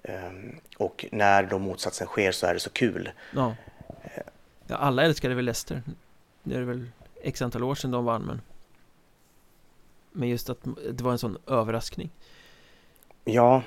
[0.03, 3.11] Um, och när de motsatsen sker så är det så kul.
[3.35, 3.55] Ja,
[4.67, 5.83] ja alla älskade väl Leicester.
[6.43, 6.87] Det är väl
[7.21, 8.41] x antal år sedan de vann men
[10.11, 10.59] Men just att
[10.91, 12.09] det var en sån överraskning.
[13.23, 13.63] Ja,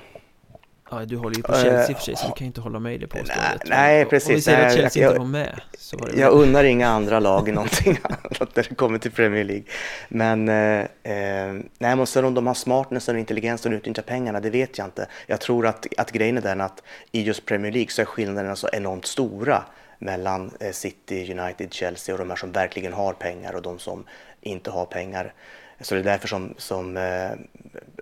[0.90, 2.60] Ja, du håller ju på Chelsea i och för sig så du kan ju inte
[2.60, 3.62] hålla med i det påståendet.
[3.64, 6.20] Nej, nej precis Om vi säger att Chelsea jag, inte var med så var det
[6.20, 9.64] Jag unnar inga andra lag någonting annat när det kommer till Premier League.
[10.08, 14.40] Men eh, eh Nej, men sen om de har smartness och intelligens och utnyttjar pengarna,
[14.40, 15.06] det vet jag inte.
[15.26, 18.56] Jag tror att, att grejen är den att i just Premier League så är skillnaderna
[18.56, 19.62] så enormt stora
[19.98, 24.04] mellan eh, City, United, Chelsea och de här som verkligen har pengar och de som
[24.40, 25.32] inte har pengar.
[25.80, 27.30] Så det är därför som, som eh,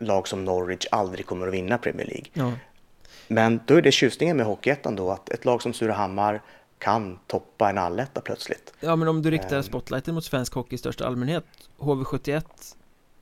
[0.00, 2.26] lag som Norwich aldrig kommer att vinna Premier League.
[2.32, 2.52] Ja.
[3.28, 6.42] Men då är det tjusningen med Hockeyettan då, att ett lag som Surahammar
[6.78, 8.72] kan toppa en alletta plötsligt.
[8.80, 9.62] Ja, men om du riktar ehm.
[9.62, 11.44] spotlighten mot svensk hockey i största allmänhet
[11.78, 12.42] HV71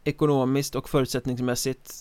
[0.04, 1.92] ekonomiskt och förutsättningsmässigt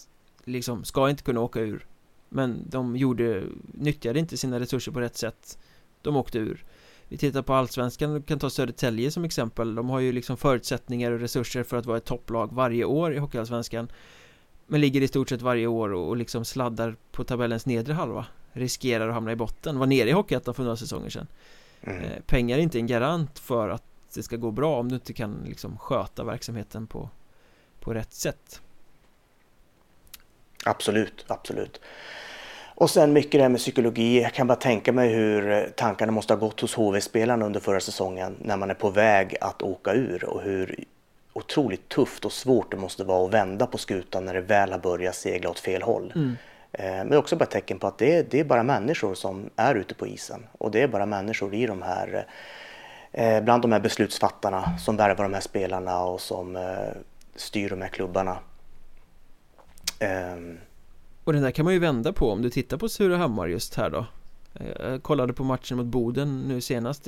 [0.43, 1.85] liksom ska inte kunna åka ur.
[2.29, 5.57] Men de gjorde, nyttjade inte sina resurser på rätt sätt.
[6.01, 6.65] De åkte ur.
[7.07, 9.75] Vi tittar på Allsvenskan, vi kan ta Södertälje som exempel.
[9.75, 13.17] De har ju liksom förutsättningar och resurser för att vara ett topplag varje år i
[13.17, 13.91] Hockeyallsvenskan
[14.71, 19.07] Men ligger i stort sett varje år och, liksom sladdar på tabellens nedre halva Riskerar
[19.07, 21.27] att hamna i botten, var nere i Hockeyettan för några säsonger sedan
[21.81, 22.03] mm.
[22.03, 25.13] eh, Pengar är inte en garant för att det ska gå bra om du inte
[25.13, 27.09] kan liksom sköta verksamheten på,
[27.79, 28.61] på rätt sätt
[30.65, 31.81] Absolut, absolut.
[32.75, 34.21] Och sen mycket det här med psykologi.
[34.21, 37.79] Jag kan bara tänka mig hur eh, tankarna måste ha gått hos HV-spelarna under förra
[37.79, 40.85] säsongen när man är på väg att åka ur och hur
[41.33, 44.79] otroligt tufft och svårt det måste vara att vända på skutan när det väl har
[44.79, 46.13] börjat segla åt fel håll.
[46.15, 46.37] Mm.
[46.71, 49.49] Eh, men också bara ett tecken på att det är, det är bara människor som
[49.55, 52.27] är ute på isen och det är bara människor i de här
[53.11, 56.57] eh, bland de här beslutsfattarna som värvar de här spelarna och som
[57.35, 58.37] styr de här klubbarna.
[60.35, 60.57] Um...
[61.23, 63.89] Och den där kan man ju vända på om du tittar på Surahammar just här
[63.89, 64.05] då
[64.79, 67.07] Jag kollade på matchen mot Boden nu senast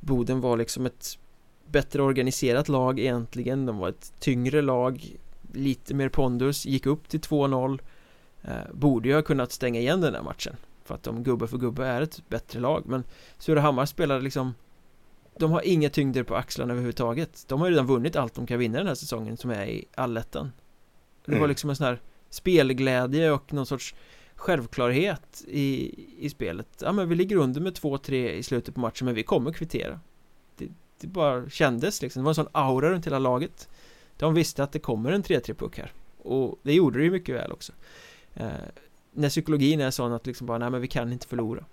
[0.00, 1.18] Boden var liksom ett
[1.66, 3.66] bättre organiserat lag egentligen.
[3.66, 5.16] De var ett tyngre lag
[5.52, 7.80] Lite mer pondus, gick upp till 2-0
[8.42, 11.58] eh, Borde ju ha kunnat stänga igen den där matchen För att de gubbe för
[11.58, 12.82] gubbe är ett bättre lag.
[12.86, 13.04] Men
[13.38, 14.54] Surahammar spelade liksom
[15.38, 17.44] De har inga tyngder på axlarna överhuvudtaget.
[17.48, 19.84] De har ju redan vunnit allt de kan vinna den här säsongen som är i
[19.94, 20.52] allettan.
[21.24, 21.48] Det var mm.
[21.48, 22.00] liksom en sån här
[22.30, 23.94] spelglädje och någon sorts
[24.34, 26.68] självklarhet i, i spelet.
[26.80, 30.00] Ja men vi ligger under med 2-3 i slutet på matchen men vi kommer kvittera.
[30.56, 30.68] Det,
[31.00, 33.68] det bara kändes liksom, det var en sån aura runt hela laget.
[34.16, 35.92] De visste att det kommer en 3-3 puck här.
[36.22, 37.72] Och det gjorde det ju mycket väl också.
[38.34, 38.48] Eh,
[39.12, 41.64] När psykologin är sån att liksom bara, nej men vi kan inte förlora.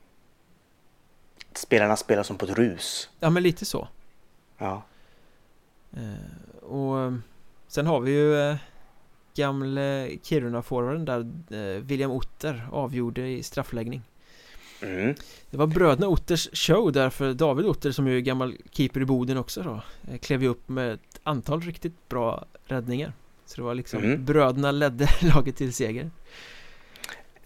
[1.54, 3.10] Spelarna spelar som på ett rus.
[3.20, 3.88] Ja men lite så.
[4.58, 4.84] Ja.
[5.94, 7.14] Eh, Och
[7.68, 8.56] sen har vi ju eh,
[9.36, 11.20] gamle Kiruna-forwarden där
[11.76, 14.02] eh, William Otter avgjorde i straffläggning
[14.84, 15.16] mm.
[15.50, 19.06] Det var bröderna Otters show där för David Otter som ju är gammal keeper i
[19.06, 23.14] Boden också då eh, Klev ju upp med ett antal riktigt bra räddningar
[23.46, 24.26] Så det var liksom mm.
[24.26, 26.12] bröderna ledde laget till seger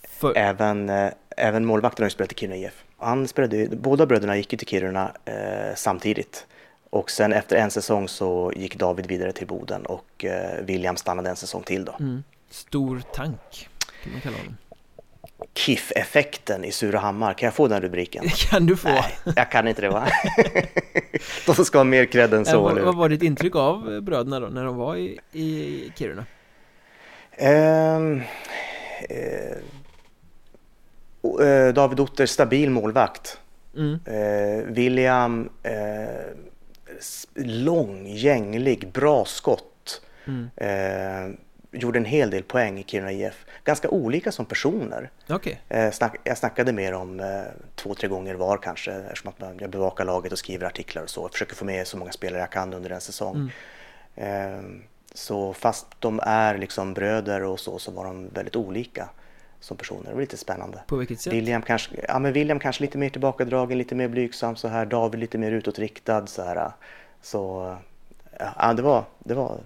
[0.08, 0.38] för...
[0.38, 4.54] Även, eh, även målvakten har ju spelat i Kiruna IF Han spelade, båda bröderna gick
[4.54, 6.48] ju till Kiruna eh, samtidigt
[6.90, 11.30] och sen efter en säsong så gick David vidare till Boden och eh, William stannade
[11.30, 11.96] en säsong till då.
[12.00, 12.24] Mm.
[12.50, 13.70] Stor tank
[14.04, 14.58] kan man kalla honom.
[15.54, 18.24] KIF-effekten i Surahammar, kan jag få den rubriken?
[18.24, 18.90] Det kan du få.
[18.90, 20.08] Nej, jag kan inte det va?
[21.46, 22.62] de ska ha mer cred än så.
[22.62, 26.26] Vad, vad var ditt intryck av bröderna då, när de var i, i Kiruna?
[27.42, 28.22] Um,
[31.42, 33.40] uh, David Otter, stabil målvakt.
[33.76, 34.00] Mm.
[34.08, 35.50] Uh, William
[37.36, 40.02] lång, gänglig, bra skott.
[40.26, 40.50] Mm.
[41.78, 43.46] Gjorde en hel del poäng i Kiruna IF.
[43.64, 45.10] Ganska olika som personer.
[45.30, 45.56] Okay.
[45.70, 47.42] Eh, snack, jag snackade med dem eh,
[47.76, 51.22] två, tre gånger var kanske eftersom att jag bevakar laget och skriver artiklar och så.
[51.22, 53.52] Jag försöker få med så många spelare jag kan under en säsong.
[54.16, 54.56] Mm.
[54.56, 54.82] Eh,
[55.14, 59.10] så fast de är liksom bröder och så, så var de väldigt olika
[59.60, 60.04] som personer.
[60.06, 60.84] Det var lite spännande.
[60.88, 61.34] På vilket sätt?
[61.34, 64.86] William kanske, ja, men William kanske lite mer tillbakadragen, lite mer blygsam så här.
[64.86, 66.72] David lite mer utåtriktad så här.
[67.22, 67.76] Så
[68.58, 69.60] ja, det var, det var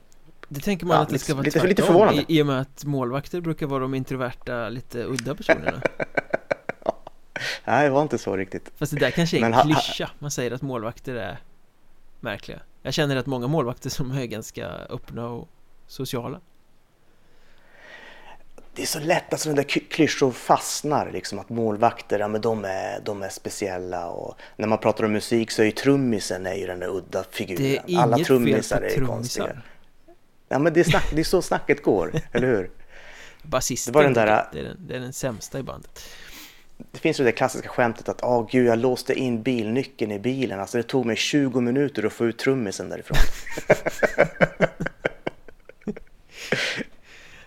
[0.53, 1.69] det tänker man ja, att det ska vara lite, tvärtom.
[1.69, 2.25] lite förvånande.
[2.27, 5.81] I, i och med att målvakter brukar vara de introverta, lite udda personerna.
[7.65, 8.71] Nej, det var inte så riktigt.
[8.77, 11.37] Fast det där kanske är en klyscha, man säger att målvakter är
[12.19, 12.59] märkliga.
[12.81, 15.49] Jag känner att många målvakter som är ganska öppna och
[15.87, 16.39] sociala.
[18.75, 22.65] Det är så lätt att sådana där klyschor fastnar, liksom att målvakter, ja men de
[22.65, 24.09] är, de är speciella.
[24.09, 27.23] Och när man pratar om musik så är ju trummisen är ju den där udda
[27.31, 27.63] figuren.
[27.63, 29.61] Det är inget Alla trummisar fel på är konstiga.
[30.51, 32.71] Ja men det är, snack, det är så snacket går, eller hur?
[33.43, 36.05] Basisten, det, var den där, det, är den, det är den sämsta i bandet.
[36.91, 40.19] Det finns ju det klassiska skämtet att åh oh, gud, jag låste in bilnyckeln i
[40.19, 40.59] bilen.
[40.59, 43.17] Alltså det tog mig 20 minuter att få ut trummisen därifrån.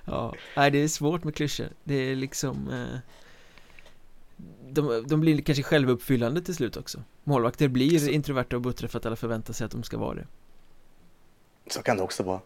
[0.07, 2.99] Ja, nej det är svårt med klyschor Det är liksom eh,
[4.71, 9.07] de, de blir kanske självuppfyllande till slut också Målvakter blir introverta och buttra för att
[9.07, 10.27] alla förväntar sig att de ska vara det
[11.67, 12.41] Så kan det också vara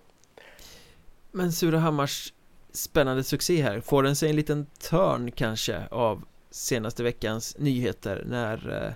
[1.32, 2.32] men Surahammars
[2.72, 8.84] spännande succé här Får den sig en liten törn kanske av senaste veckans nyheter när
[8.86, 8.92] eh,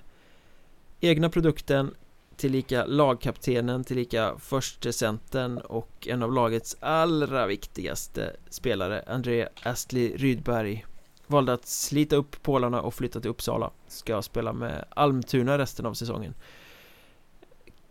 [1.01, 1.95] egna produkten
[2.37, 10.87] tillika lagkaptenen, tillika förstecentern och en av lagets allra viktigaste spelare, André Astley Rydberg
[11.27, 15.95] Valde att slita upp pålarna och flytta till Uppsala Ska spela med Almtuna resten av
[15.95, 16.35] säsongen.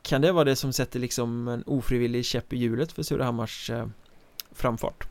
[0.01, 3.87] Kan det vara det som sätter liksom en ofrivillig käpp i hjulet för Surahammars eh,
[4.51, 5.07] framfart?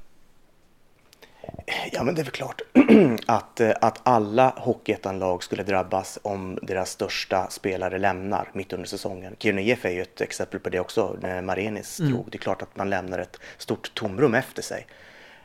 [1.93, 2.63] Ja, men det är väl klart
[3.27, 9.37] att, eh, att alla Hockeyettan-lag skulle drabbas om deras största spelare lämnar mitt under säsongen.
[9.39, 12.13] Kiruna IF är ju ett exempel på det också, när Marenis mm.
[12.13, 12.31] drog.
[12.31, 14.87] Det är klart att man lämnar ett stort tomrum efter sig.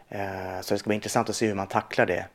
[0.10, 2.26] Eh, så det ska bli intressant att se hur man tacklar det.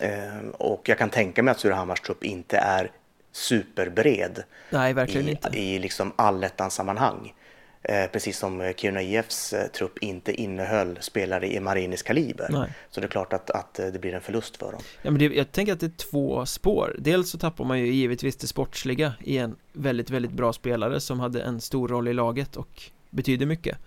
[0.00, 2.90] Eh, och jag kan tänka mig att Surahammars trupp inte är
[3.32, 5.58] superbred Nej, verkligen i, inte.
[5.58, 7.26] i liksom allettans sammanhang.
[7.26, 7.39] Eh,
[7.88, 12.48] precis som Kiruna IFs eh, trupp inte innehöll spelare i Marinis kaliber.
[12.50, 12.74] Nej.
[12.90, 14.80] Så det är klart att, att eh, det blir en förlust för dem.
[15.02, 16.96] Ja, men det, jag tänker att det är två spår.
[16.98, 21.20] Dels så tappar man ju givetvis det sportsliga i en väldigt, väldigt bra spelare som
[21.20, 23.78] hade en stor roll i laget och betyder mycket.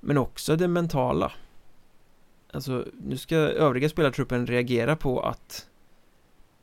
[0.00, 1.32] Men också det mentala.
[2.52, 5.66] Alltså, nu ska övriga spelartruppen reagera på att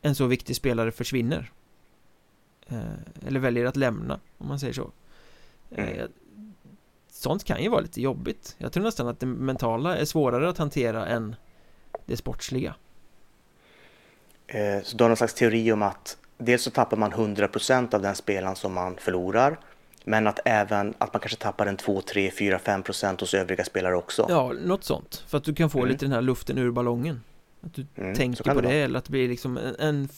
[0.01, 1.51] en så viktig spelare försvinner.
[2.67, 4.91] Eh, eller väljer att lämna, om man säger så.
[5.71, 6.11] Mm.
[7.09, 10.57] Sånt kan ju vara lite jobbigt Jag tror nästan att det mentala är svårare att
[10.57, 11.35] hantera än
[12.05, 12.75] det sportsliga
[14.47, 18.01] eh, Så du har någon slags teori om att Dels så tappar man 100% av
[18.01, 19.59] den spelaren som man förlorar
[20.03, 23.95] men att även att man kanske tappar en 2, 3, 4, 5% hos övriga spelare
[23.95, 24.25] också.
[24.29, 25.23] Ja, något sånt.
[25.27, 25.91] För att du kan få mm.
[25.91, 27.21] lite den här luften ur ballongen.
[27.61, 30.09] Att du mm, tänker på det, det eller att det blir liksom en, en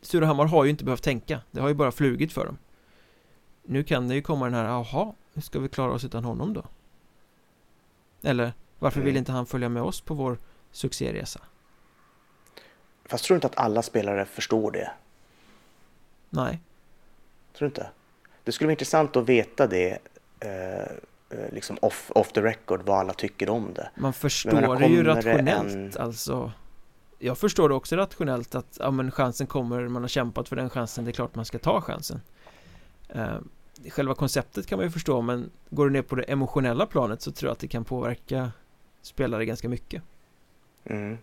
[0.00, 1.40] Surahammar har ju inte behövt tänka.
[1.50, 2.58] Det har ju bara flugit för dem.
[3.62, 6.54] Nu kan det ju komma den här, jaha, hur ska vi klara oss utan honom
[6.54, 6.64] då?
[8.22, 9.18] Eller, varför vill mm.
[9.18, 10.38] inte han följa med oss på vår
[10.70, 11.40] succéresa?
[13.04, 14.90] Fast tror du inte att alla spelare förstår det?
[16.30, 16.60] Nej.
[17.52, 17.90] Tror du inte?
[18.44, 19.98] Det skulle vara intressant att veta det
[20.40, 20.80] eh,
[21.38, 23.90] eh liksom off, off the record, vad alla tycker om det.
[23.94, 26.02] Man förstår menar, det ju rationellt, en...
[26.02, 26.52] alltså.
[27.18, 30.70] Jag förstår det också rationellt att, ja men chansen kommer, man har kämpat för den
[30.70, 32.20] chansen, det är klart man ska ta chansen.
[33.08, 33.38] Eh,
[33.90, 37.32] själva konceptet kan man ju förstå men går du ner på det emotionella planet så
[37.32, 38.52] tror jag att det kan påverka
[39.02, 40.02] spelare ganska mycket.
[40.84, 41.18] Mm.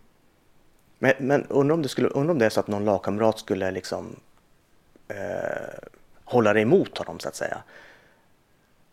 [1.00, 3.72] Men, men undrar om, det skulle, undrar om det är så att någon lagkamrat skulle
[3.72, 4.16] liksom
[5.08, 5.90] eh,
[6.24, 7.64] hålla det emot honom så att säga.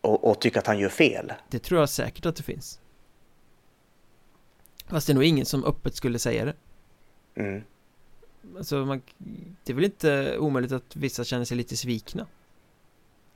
[0.01, 1.33] Och, och tycka att han gör fel.
[1.49, 2.79] Det tror jag säkert att det finns.
[4.87, 6.53] Fast det är nog ingen som öppet skulle säga det.
[7.35, 7.63] Mm.
[8.57, 9.01] Alltså man,
[9.63, 12.25] det är väl inte omöjligt att vissa känner sig lite svikna.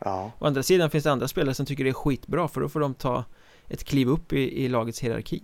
[0.06, 0.32] Ja.
[0.40, 2.80] Å andra sidan finns det andra spelare som tycker det är skitbra för då får
[2.80, 3.26] de ta
[3.68, 5.44] ett kliv upp i, i lagets hierarki.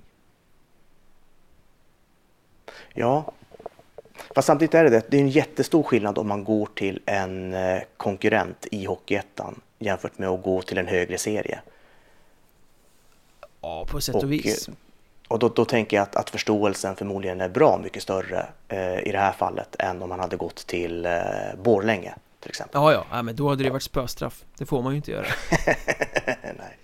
[2.93, 3.32] Ja,
[4.36, 5.12] fast samtidigt är det det.
[5.12, 10.17] Det är en jättestor skillnad om man går till en eh, konkurrent i Hockeyettan jämfört
[10.17, 11.60] med att gå till en högre serie.
[13.62, 14.70] Ja, på sätt och, och vis.
[15.28, 19.12] Och då, då, tänker jag att, att förståelsen förmodligen är bra mycket större eh, i
[19.12, 21.12] det här fallet än om man hade gått till eh,
[21.63, 22.15] Borlänge
[22.48, 22.82] till exempel.
[22.82, 24.46] Ja, ja, ja, men då hade det varit spöstraff.
[24.58, 25.26] Det får man ju inte göra.
[26.44, 26.78] Nej.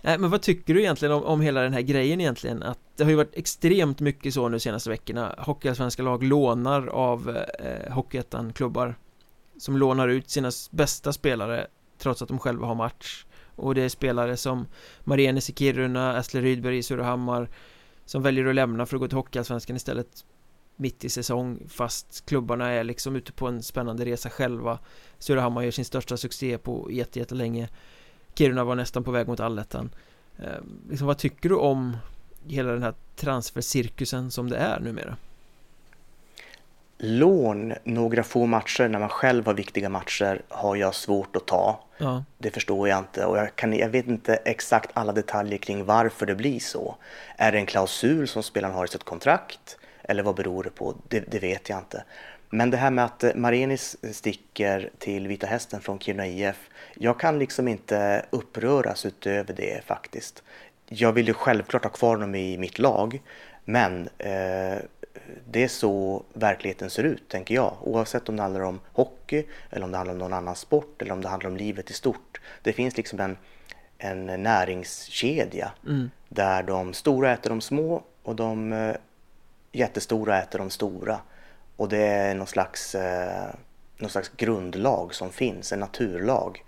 [0.00, 2.62] Nej, men vad tycker du egentligen om, om hela den här grejen egentligen?
[2.62, 5.34] Att det har ju varit extremt mycket så nu senaste veckorna.
[5.38, 8.94] Hockeyallsvenska lag lånar av eh, Hockeyettan-klubbar
[9.58, 11.66] som lånar ut sina bästa spelare
[11.98, 13.26] trots att de själva har match.
[13.56, 14.66] Och det är spelare som
[15.04, 17.48] Marienes i Kiruna, Asle Rydberg i Surahammar
[18.04, 20.24] som väljer att lämna för att gå till Hockeyallsvenskan istället
[20.82, 24.78] mitt i säsong fast klubbarna är liksom ute på en spännande resa själva
[25.18, 27.68] Surahammar gör sin största succé på jättelänge
[28.34, 29.94] Kiruna var nästan på väg mot allettan
[30.38, 31.96] eh, liksom, Vad tycker du om
[32.46, 35.16] hela den här transfercirkusen som det är numera?
[36.98, 41.84] Lån några få matcher när man själv har viktiga matcher har jag svårt att ta.
[41.98, 42.24] Ja.
[42.38, 46.26] Det förstår jag inte och jag, kan, jag vet inte exakt alla detaljer kring varför
[46.26, 46.96] det blir så.
[47.36, 49.78] Är det en klausul som spelaren har i sitt kontrakt?
[50.02, 50.94] Eller vad beror det på?
[51.08, 52.04] Det, det, vet jag inte.
[52.50, 56.70] Men det här med att eh, Marenis sticker till Vita Hästen från Kiruna IF.
[56.94, 60.42] Jag kan liksom inte uppröras utöver det faktiskt.
[60.88, 63.20] Jag vill ju självklart ha kvar honom i mitt lag.
[63.64, 64.78] Men eh,
[65.50, 67.76] det är så verkligheten ser ut, tänker jag.
[67.80, 71.12] Oavsett om det handlar om hockey, eller om det handlar om någon annan sport, eller
[71.12, 72.40] om det handlar om livet i stort.
[72.62, 73.36] Det finns liksom en,
[73.98, 76.10] en näringskedja mm.
[76.28, 78.94] där de stora äter de små och de eh,
[79.72, 81.20] jättestora äter de stora.
[81.76, 83.54] Och det är någon slags, eh,
[83.96, 86.64] någon slags grundlag som finns, en naturlag.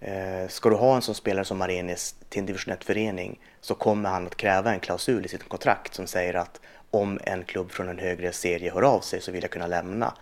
[0.00, 4.08] Eh, ska du ha en sån spelare som Marenis till en division 1-förening så kommer
[4.08, 6.60] han att kräva en klausul i sitt kontrakt som säger att
[6.90, 10.14] om en klubb från en högre serie hör av sig så vill jag kunna lämna.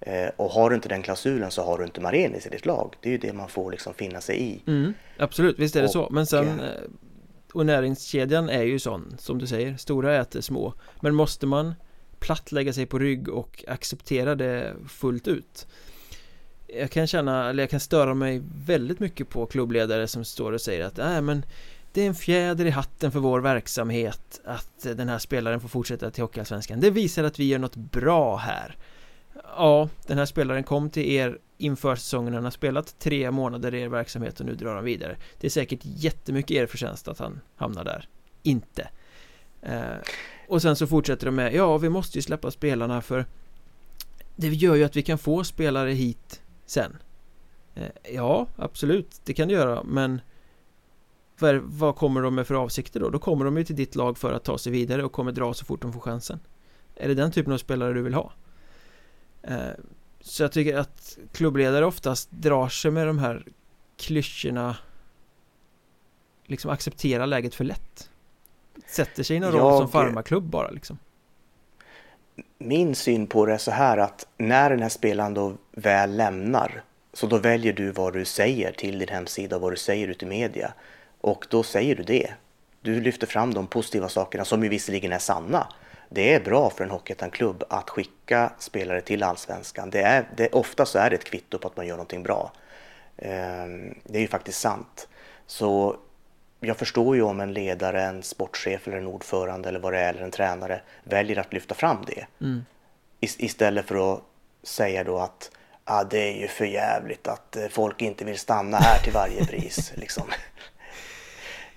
[0.00, 2.94] Eh, och har du inte den klausulen så har du inte Marenis i ditt lag.
[3.00, 4.62] Det är ju det man får liksom finna sig i.
[4.66, 6.08] Mm, absolut, visst är det och, så.
[6.10, 6.66] Men sen eh,
[7.56, 10.74] och näringskedjan är ju sån som du säger, stora äter små.
[11.00, 11.74] Men måste man
[12.18, 15.66] platt lägga sig på rygg och acceptera det fullt ut?
[16.66, 20.60] Jag kan känna, eller jag kan störa mig väldigt mycket på klubbledare som står och
[20.60, 21.44] säger att nej men
[21.92, 26.10] det är en fjäder i hatten för vår verksamhet att den här spelaren får fortsätta
[26.10, 26.80] till Hockeyallsvenskan.
[26.80, 28.76] Det visar att vi gör något bra här.
[29.56, 32.34] Ja, den här spelaren kom till er inför säsongen.
[32.34, 35.16] Han har spelat tre månader i er verksamhet och nu drar han vidare.
[35.40, 38.08] Det är säkert jättemycket er förtjänst att han hamnar där.
[38.42, 38.88] Inte.
[39.62, 39.96] Eh,
[40.48, 43.26] Och sen så fortsätter de med Ja, vi måste ju släppa spelarna för
[44.36, 46.96] Det gör ju att vi kan få spelare hit sen.
[47.74, 50.20] Eh, Ja, absolut, det kan det göra men
[51.36, 53.10] för, vad kommer de med för avsikter då?
[53.10, 55.54] Då kommer de ju till ditt lag för att ta sig vidare och kommer dra
[55.54, 56.40] så fort de får chansen.
[56.94, 58.32] Är det den typen av spelare du vill ha?
[59.46, 59.56] Eh,
[60.20, 63.44] så jag tycker att klubbledare oftast drar sig med de här
[63.96, 64.76] klyschorna
[66.46, 68.10] Liksom accepterar läget för lätt.
[68.86, 69.62] Sätter sig i någon jag...
[69.62, 70.98] roll som farmaklubb bara liksom.
[72.58, 76.82] Min syn på det är så här att när den här spelaren då väl lämnar
[77.12, 80.22] så då väljer du vad du säger till din hemsida och vad du säger ut
[80.22, 80.72] i media.
[81.20, 82.30] Och då säger du det.
[82.80, 85.66] Du lyfter fram de positiva sakerna som ju visserligen är sanna
[86.08, 89.90] det är bra för en Hockeyettan-klubb att skicka spelare till Allsvenskan.
[89.90, 92.52] Det är, det, ofta så är det ett kvitto på att man gör någonting bra.
[93.16, 95.08] Ehm, det är ju faktiskt sant.
[95.46, 95.96] Så
[96.60, 100.14] jag förstår ju om en ledare, en sportchef eller en ordförande eller vad det är,
[100.14, 102.26] eller en tränare väljer att lyfta fram det.
[102.40, 102.64] Mm.
[103.20, 104.22] Istället för att
[104.62, 105.50] säga då att
[105.84, 109.46] ah, det är ju för jävligt att eh, folk inte vill stanna här till varje
[109.46, 109.92] pris.
[109.96, 110.24] liksom.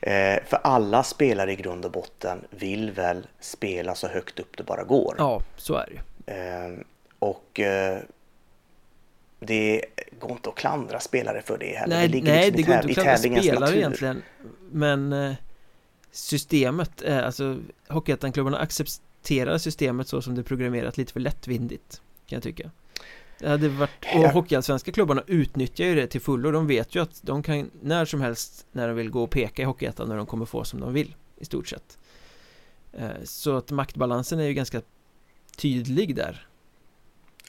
[0.02, 4.64] Eh, för alla spelare i grund och botten vill väl spela så högt upp det
[4.64, 5.16] bara går.
[5.18, 5.90] Ja, så är
[6.26, 6.80] det eh,
[7.20, 8.00] Och eh,
[9.40, 9.86] det
[10.20, 11.96] går inte att klandra spelare för det heller.
[11.96, 13.78] Nej, det, nej, liksom det går inte att klandra spelare natur.
[13.78, 14.22] egentligen.
[14.72, 15.34] Men eh,
[16.12, 22.02] systemet, alltså Hockeyettan-klubbarna accepterar systemet så som det är programmerat lite för lättvindigt.
[22.26, 22.72] Kan jag tycka.
[23.40, 26.52] Det hade varit, och hockeyallsvenska klubbarna utnyttjar ju det till fullo.
[26.52, 29.62] De vet ju att de kan när som helst när de vill gå och peka
[29.62, 31.98] i Hockeyettan när de kommer få som de vill i stort sett.
[32.94, 34.82] Eh, Så att maktbalansen är ju ganska
[35.58, 36.49] tydlig där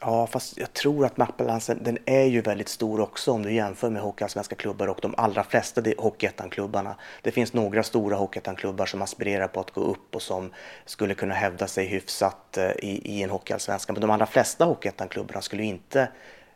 [0.00, 3.90] Ja, fast jag tror att maktbalansen den är ju väldigt stor också om du jämför
[3.90, 6.94] med Hockeyallsvenska klubbar och de allra flesta Hockeyettan-klubbarna.
[7.22, 10.52] Det finns några stora Hockeyettan-klubbar som aspirerar på att gå upp och som
[10.86, 13.92] skulle kunna hävda sig hyfsat eh, i, i en Hockeyallsvenska.
[13.92, 16.08] Men de allra flesta Hockeyettan-klubbarna skulle inte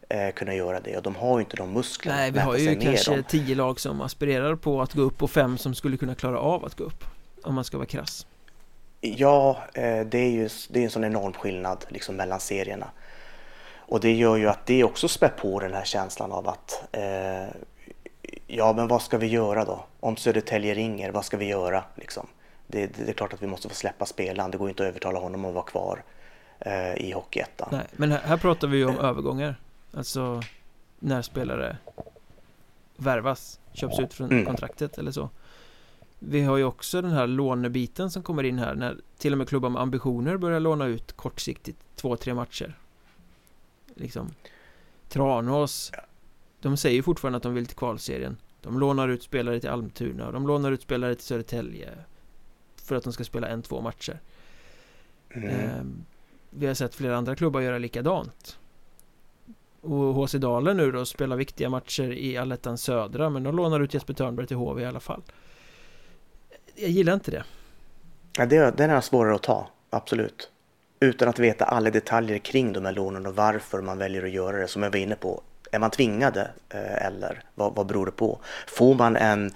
[0.08, 2.16] eh, kunna göra det och de har ju inte de musklerna.
[2.16, 5.58] Nej, vi har ju kanske tio lag som aspirerar på att gå upp och fem
[5.58, 7.04] som skulle kunna klara av att gå upp.
[7.42, 8.26] Om man ska vara krass.
[9.00, 12.90] Ja, eh, det är ju det är en sån enorm skillnad liksom mellan serierna.
[13.86, 17.48] Och det gör ju att det också spär på den här känslan av att eh,
[18.46, 19.84] ja, men vad ska vi göra då?
[20.00, 21.84] Om Södertälje ringer, vad ska vi göra?
[21.94, 22.26] Liksom.
[22.66, 24.50] Det, det, det, är klart att vi måste få släppa spelaren.
[24.50, 26.02] Det går inte att övertala honom att vara kvar
[26.58, 27.68] eh, i Hockeyettan.
[27.72, 29.56] Nej, men här, här, pratar vi ju om övergångar.
[29.92, 30.42] Alltså
[30.98, 31.76] när spelare
[32.96, 34.46] värvas, köps ut från mm.
[34.46, 35.30] kontraktet eller så.
[36.18, 39.48] Vi har ju också den här lånebiten som kommer in här när till och med
[39.48, 42.74] klubbar med ambitioner börjar låna ut kortsiktigt två, tre matcher
[43.94, 44.30] liksom.
[45.08, 45.92] Tranås
[46.60, 48.36] De säger fortfarande att de vill till kvalserien.
[48.60, 51.90] De lånar ut spelare till Almtuna De lånar ut spelare till Södertälje
[52.76, 54.20] För att de ska spela en, två matcher.
[55.30, 55.50] Mm.
[55.50, 55.84] eh,
[56.50, 58.58] Vi har sett flera andra klubbar göra likadant.
[59.80, 63.94] Och HC Dalen nu då spelar viktiga matcher i Allettan Södra Men de lånar ut
[63.94, 65.22] Jesper Törnberg till HV i alla fall.
[66.74, 67.44] Jag gillar inte det.
[68.38, 70.50] Ja, det, den är svårare att ta, absolut
[71.04, 74.56] utan att veta alla detaljer kring de här lånen och varför man väljer att göra
[74.56, 75.42] det som jag var inne på.
[75.72, 78.40] Är man tvingade eh, eller vad, vad beror det på?
[78.66, 79.50] Får man en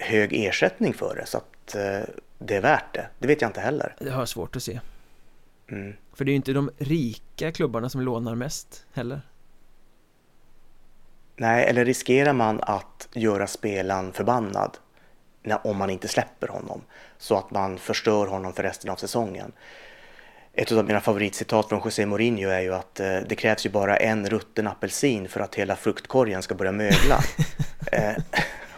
[0.00, 3.06] hög ersättning för det så att eh, det är värt det?
[3.18, 3.94] Det vet jag inte heller.
[3.98, 4.80] Det har jag svårt att se.
[5.68, 5.96] Mm.
[6.14, 9.20] För det är ju inte de rika klubbarna som lånar mest heller.
[11.36, 14.78] Nej, eller riskerar man att göra spelaren förbannad
[15.62, 16.82] om man inte släpper honom
[17.18, 19.52] så att man förstör honom för resten av säsongen?
[20.58, 23.96] Ett av mina favoritcitat från José Mourinho är ju att eh, det krävs ju bara
[23.96, 27.20] en rutten apelsin för att hela fruktkorgen ska börja mögla.
[27.92, 28.22] eh,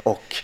[0.02, 0.36] och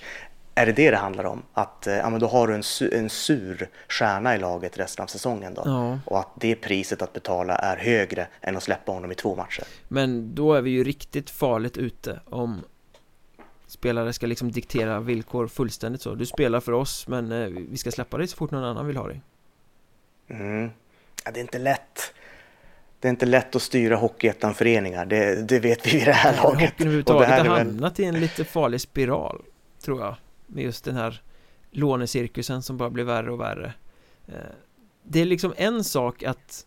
[0.55, 1.43] är det det det handlar om?
[1.53, 5.03] Att eh, ja, men då har du en, su en sur stjärna i laget resten
[5.03, 5.62] av säsongen då?
[5.64, 5.99] Ja.
[6.05, 9.64] Och att det priset att betala är högre än att släppa honom i två matcher.
[9.89, 12.64] Men då är vi ju riktigt farligt ute om
[13.66, 16.14] spelare ska liksom diktera villkor fullständigt så.
[16.14, 18.97] Du spelar för oss men eh, vi ska släppa dig så fort någon annan vill
[18.97, 19.20] ha dig.
[20.28, 20.70] Mm
[21.25, 22.14] ja, det är inte lätt.
[23.01, 26.70] Det är inte lätt att styra Hockeyettan-föreningar, det, det, vet vi vid det här laget.
[26.70, 29.43] Hockeyn överhuvudtaget har hamnat i en lite farlig spiral,
[29.85, 30.16] tror jag.
[30.47, 31.22] Med just den här
[31.70, 33.72] lånecirkusen som bara blir värre och värre
[34.27, 34.35] eh,
[35.03, 36.66] Det är liksom en sak att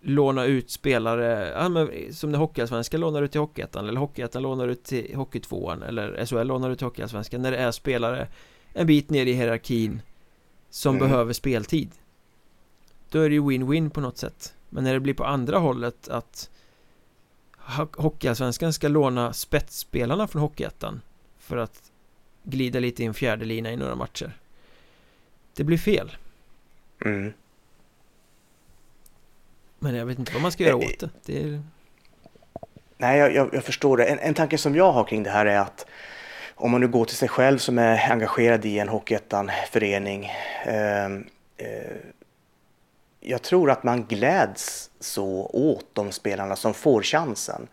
[0.00, 4.68] låna ut spelare, ja, men som när Hockeyallsvenskan lånar ut till Hockeyettan eller Hockeyettan lånar
[4.68, 8.28] ut till Hockeytvåan eller SHL lånar ut till Hockeyallsvenskan när det är spelare
[8.72, 10.02] en bit ner i hierarkin
[10.70, 11.08] som mm.
[11.08, 11.90] behöver speltid
[13.10, 16.08] då är det ju win-win på något sätt men när det blir på andra hållet
[16.08, 16.50] att
[17.96, 21.00] Hockeyallsvenskan ska låna spetsspelarna från Hockeyettan
[21.38, 21.92] för att
[22.42, 24.32] glida lite i en fjärde lina i några matcher
[25.54, 26.16] det blir fel
[27.04, 27.32] mm.
[29.78, 31.62] Men jag vet inte vad man ska göra eh, åt det, det är...
[32.96, 34.04] Nej, jag, jag, jag, förstår det.
[34.04, 35.86] En, en tanke som jag har kring det här är att
[36.54, 40.24] om man nu går till sig själv som är engagerad i en Hockeyettan-förening.
[40.66, 41.04] Eh,
[41.56, 41.96] eh,
[43.20, 47.68] jag tror att man gläds så åt de spelarna som får chansen.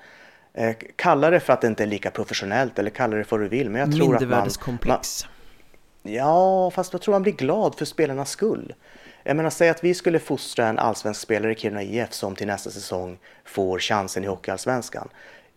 [0.54, 3.45] Eh, kalla det för att det inte är lika professionellt eller kalla det för vad
[3.45, 3.70] du vill.
[3.70, 4.50] Men jag tror att man,
[4.86, 6.14] man...
[6.14, 8.74] Ja, fast jag tror man blir glad för spelarnas skull.
[9.24, 12.48] Jag menar, säg att vi skulle fostra en allsvensk spelare i Kiruna IF som till
[12.48, 15.10] nästa säsong får chansen i Hockeyallsvenskan.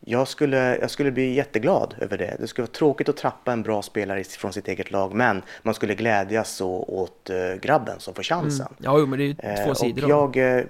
[0.05, 2.37] Jag skulle, jag skulle bli jätteglad över det.
[2.41, 5.75] Det skulle vara tråkigt att trappa en bra spelare från sitt eget lag, men man
[5.75, 8.67] skulle glädjas så åt uh, grabben som får chansen.
[8.67, 8.77] Mm.
[8.79, 10.05] Ja, men det är ju två uh, sidor.
[10.05, 10.65] Och jag, uh,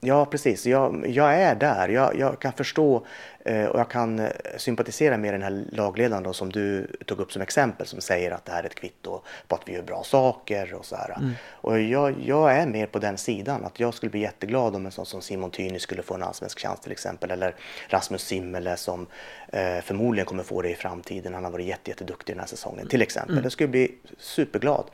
[0.00, 0.66] Ja, precis.
[0.66, 1.88] Jag, jag är där.
[1.88, 3.06] Jag, jag kan förstå
[3.44, 7.32] eh, och jag kan eh, sympatisera med den här lagledaren då, som du tog upp
[7.32, 10.02] som exempel som säger att det här är ett kvitto på att vi gör bra
[10.04, 11.16] saker och så här.
[11.18, 11.32] Mm.
[11.50, 14.92] Och jag, jag är mer på den sidan att jag skulle bli jätteglad om en
[14.92, 17.54] sån som Simon Tyni skulle få en allsvensk chans till exempel eller
[17.88, 19.06] Rasmus Simmele som
[19.48, 21.34] eh, förmodligen kommer få det i framtiden.
[21.34, 23.32] Han har varit jätteduktig den här säsongen till exempel.
[23.32, 23.42] Mm.
[23.42, 24.84] Jag skulle bli superglad.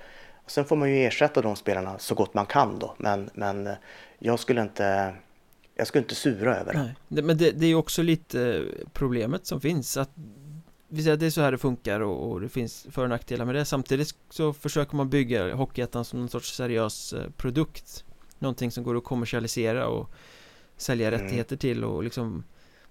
[0.47, 3.75] Sen får man ju ersätta de spelarna så gott man kan då, men, men eh,
[4.19, 5.15] jag skulle inte
[5.75, 6.95] jag skulle inte sura över det.
[7.09, 10.11] Nej, men det, det är också lite problemet som finns att
[10.89, 13.09] vi säger att det är så här det funkar och, och det finns för och
[13.09, 18.05] nackdelar med det Samtidigt så försöker man bygga Hockeyettan som någon sorts seriös eh, produkt
[18.39, 20.11] Någonting som går att kommersialisera och
[20.77, 21.21] sälja mm.
[21.21, 22.45] rättigheter till och liksom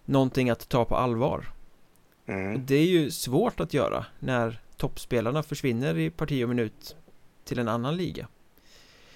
[0.05, 1.45] Någonting att ta på allvar
[2.25, 2.65] mm.
[2.65, 6.95] Det är ju svårt att göra när toppspelarna försvinner i parti och minut
[7.43, 8.27] till en annan liga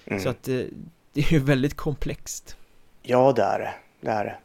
[0.04, 0.22] mm.
[0.22, 0.68] Så att det, eh,
[1.12, 2.56] det är ju väldigt komplext
[3.02, 4.36] Ja det är det, det är det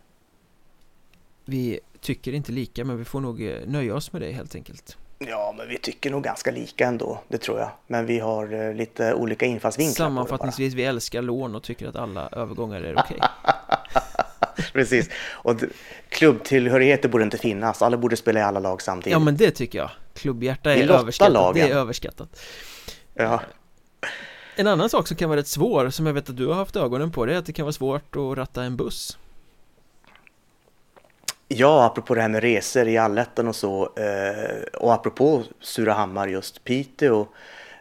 [1.46, 4.98] Vi tycker inte lika men vi får nog eh, nöja oss med det helt enkelt
[5.28, 7.70] Ja, men vi tycker nog ganska lika ändå, det tror jag.
[7.88, 12.30] Men vi har eh, lite olika infallsvinklar Sammanfattningsvis, vi älskar lån och tycker att alla
[12.32, 13.18] övergångar är okej.
[13.18, 13.30] Okay.
[14.74, 15.62] Precis, och
[16.10, 17.82] klubbtillhörigheter borde inte finnas.
[17.82, 19.12] Alla borde spela i alla lag samtidigt.
[19.12, 19.90] Ja, men det tycker jag.
[20.14, 21.34] Klubbhjärta är överskattat.
[21.34, 21.68] Lagen.
[21.68, 22.42] Det är överskattat.
[23.14, 23.42] Ja.
[24.62, 26.76] En annan sak som kan vara rätt svår, som jag vet att du har haft
[26.76, 29.18] ögonen på, det är att det kan vara svårt att ratta en buss.
[31.48, 36.64] Ja, apropå det här med resor i allettan och så, eh, och apropå Surahammar just,
[36.64, 37.28] Piteå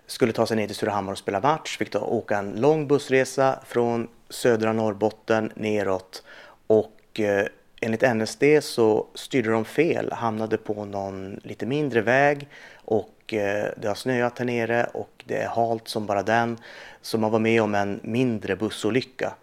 [0.06, 3.58] skulle ta sig ner till Surahammar och spela match, fick då åka en lång bussresa
[3.66, 6.22] från södra Norrbotten neråt
[6.66, 7.46] och eh,
[7.80, 13.88] enligt NSD så styrde de fel, hamnade på någon lite mindre väg och eh, det
[13.88, 16.58] har snöat här nere och det är halt som bara den.
[17.02, 19.34] Så man var med om en mindre bussolycka.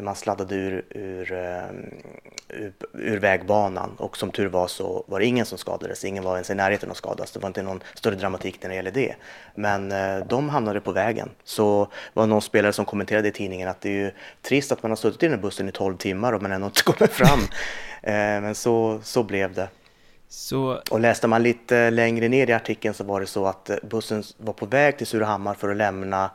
[0.00, 1.64] Man sladdade ur, ur, eh,
[2.48, 6.04] ur, ur, vägbanan och som tur var så var det ingen som skadades.
[6.04, 7.32] Ingen var ens i närheten att skadas.
[7.32, 9.14] Det var inte någon större dramatik när det gäller det.
[9.54, 11.30] Men eh, de hamnade på vägen.
[11.44, 14.10] Så var någon spelare som kommenterade i tidningen att det är ju
[14.42, 16.66] trist att man har suttit i den här bussen i 12 timmar och man ändå
[16.66, 17.40] inte kommer fram.
[18.02, 19.68] Eh, men så, så blev det.
[20.32, 20.80] Så...
[20.90, 24.22] Och läste man lite längre ner i artikeln så var det så att eh, bussen
[24.36, 26.30] var på väg till Surahammar för att lämna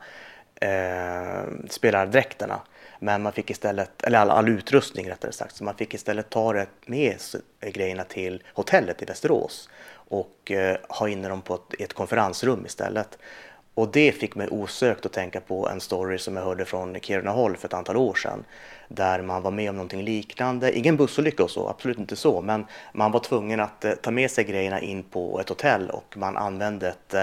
[0.60, 2.60] eh, spelardräkterna.
[3.00, 6.52] Men man fick istället, eller all, all utrustning rättare sagt, så man fick istället ta
[6.52, 7.16] det med
[7.60, 12.66] eh, grejerna till hotellet i Västerås och eh, ha inne dem på ett, ett konferensrum
[12.66, 13.18] istället.
[13.78, 17.30] Och det fick mig osökt att tänka på en story som jag hörde från Kiruna
[17.30, 18.44] håll för ett antal år sedan.
[18.88, 22.66] Där man var med om någonting liknande, ingen bussolycka och så, absolut inte så, men
[22.92, 26.36] man var tvungen att eh, ta med sig grejerna in på ett hotell och man
[26.36, 27.14] använde ett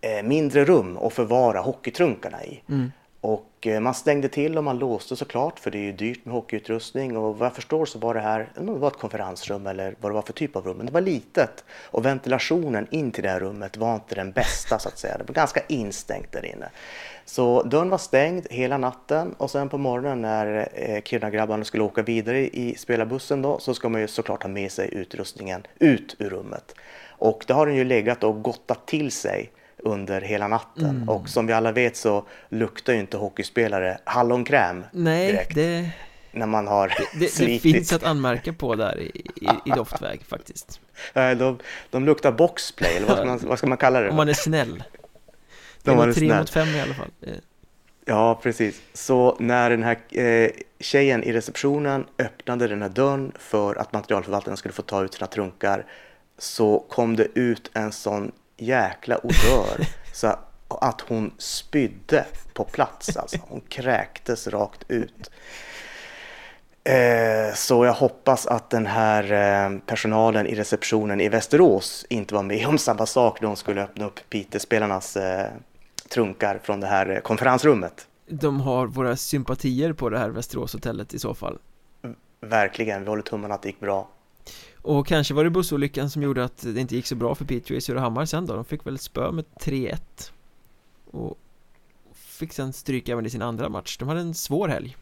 [0.00, 2.62] eh, mindre rum att förvara hockeytrunkarna i.
[2.68, 2.92] Mm.
[3.20, 6.24] Och och eh, man stängde till och man låste såklart för det är ju dyrt
[6.24, 9.94] med hockeyutrustning och vad jag förstår så var det här det var ett konferensrum eller
[10.00, 10.76] vad det var för typ av rum.
[10.76, 14.78] Men det var litet och ventilationen in till det här rummet var inte den bästa
[14.78, 15.18] så att säga.
[15.18, 16.68] Det var ganska instängt där inne.
[17.24, 22.02] Så dörren var stängd hela natten och sen på morgonen när eh, Kiruna-grabbarna skulle åka
[22.02, 26.30] vidare i spelarbussen då så ska man ju såklart ha med sig utrustningen ut ur
[26.30, 26.74] rummet.
[27.08, 29.50] Och det har den ju legat och gottat till sig
[29.84, 30.90] under hela natten.
[30.90, 31.08] Mm.
[31.08, 35.54] Och som vi alla vet så luktar ju inte hockeyspelare hallonkräm Nej, direkt.
[35.54, 35.90] Det...
[36.32, 37.62] När man har det, det, slitit.
[37.62, 40.80] Det finns att anmärka på där i, i, i doftväg faktiskt.
[41.14, 41.58] De,
[41.90, 44.10] de luktar boxplay, eller vad ska, man, vad ska man kalla det?
[44.10, 44.82] Om man är snäll.
[45.82, 47.10] De var tre mot fem i alla fall.
[48.04, 48.82] Ja, precis.
[48.92, 50.50] Så när den här eh,
[50.80, 55.26] tjejen i receptionen öppnade den här dörren för att materialförvaltaren skulle få ta ut sina
[55.26, 55.86] trunkar
[56.38, 60.36] så kom det ut en sån jäkla odör så
[60.68, 63.16] att hon spydde på plats.
[63.16, 63.38] Alltså.
[63.48, 65.30] Hon kräktes rakt ut.
[66.84, 72.42] Eh, så jag hoppas att den här eh, personalen i receptionen i Västerås inte var
[72.42, 75.50] med om samma sak när de skulle öppna upp Piteå-spelarnas eh,
[76.08, 78.06] trunkar från det här konferensrummet.
[78.28, 81.58] De har våra sympatier på det här Västeråshotellet i så fall.
[82.40, 84.08] Verkligen, vi håller tummarna att det gick bra.
[84.82, 87.76] Och kanske var det bussolyckan som gjorde att det inte gick så bra för Piteå
[87.76, 88.54] i Surahammar sen då.
[88.54, 89.98] De fick väl spö med 3-1.
[91.10, 91.38] Och
[92.14, 93.96] fick sen stryk även i sin andra match.
[93.98, 94.96] De hade en svår helg.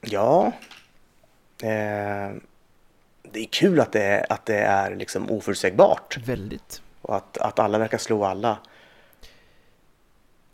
[0.00, 0.52] Ja.
[1.62, 2.36] Eh,
[3.32, 6.18] det är kul att det är, att det är liksom oförutsägbart.
[6.24, 6.82] Väldigt.
[7.02, 8.58] Och att, att alla verkar slå alla.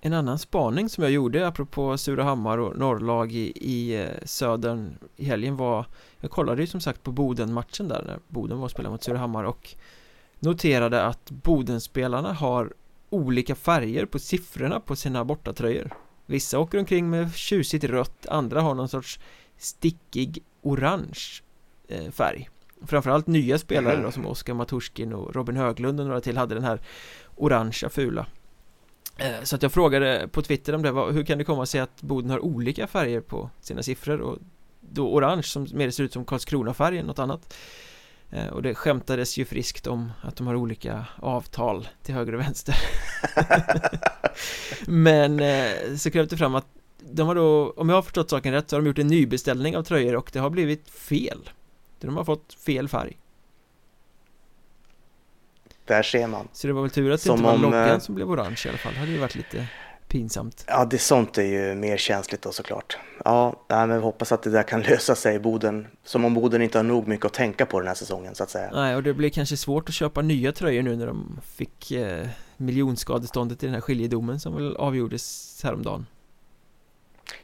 [0.07, 5.25] En annan spaning som jag gjorde apropå Surahammar och norrlag i, i eh, södern i
[5.25, 5.87] helgen var
[6.21, 9.45] Jag kollade ju som sagt på Boden-matchen där när Boden var och spelade mot Surahammar
[9.45, 9.75] och
[10.39, 12.73] Noterade att Bodenspelarna har
[13.11, 15.93] olika färger på siffrorna på sina bortatröjor.
[16.27, 19.21] Vissa åker omkring med tjusigt rött, andra har någon sorts
[19.57, 21.43] stickig orange
[21.89, 22.49] eh, färg.
[22.87, 26.65] Framförallt nya spelare då som Oskar Maturskin och Robin Höglund och några till hade den
[26.65, 26.81] här
[27.37, 28.27] orangea fula
[29.43, 32.03] Så att jag frågade på Twitter om det var, hur kan det komma sig att
[32.03, 34.21] Boden har olika färger på sina siffror?
[34.21, 34.39] Och
[34.81, 37.55] då orange som mer ser ut som Karlskrona-färg än något annat.
[38.31, 42.41] Eh, och det skämtades ju friskt om att de har olika avtal till höger och
[42.41, 42.75] vänster.
[44.87, 46.67] Men eh, så kröp det fram att
[47.11, 49.77] de har då, om jag har förstått saken rätt, så har de gjort en nybeställning
[49.77, 51.51] av tröjor och det har blivit fel.
[52.01, 53.17] De har fått fel färg
[55.85, 57.99] Där ser man Så det var väl tur att det inte var om, loggan eh,
[57.99, 59.67] som blev orange i alla fall, det hade ju varit lite
[60.09, 60.65] pinsamt.
[60.69, 62.99] Ja, det sånt är ju mer känsligt då såklart.
[63.25, 65.87] Ja, men vi hoppas att det där kan lösa sig i Boden.
[66.05, 68.51] Som om Boden inte har nog mycket att tänka på den här säsongen så att
[68.51, 68.71] säga.
[68.73, 72.27] Nej, och det blir kanske svårt att köpa nya tröjor nu när de fick eh,
[72.57, 76.07] miljonskadeståndet i den här skiljedomen som väl avgjordes häromdagen.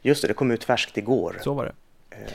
[0.01, 1.37] Just det, det kom ut färskt igår.
[1.43, 1.73] Så var det.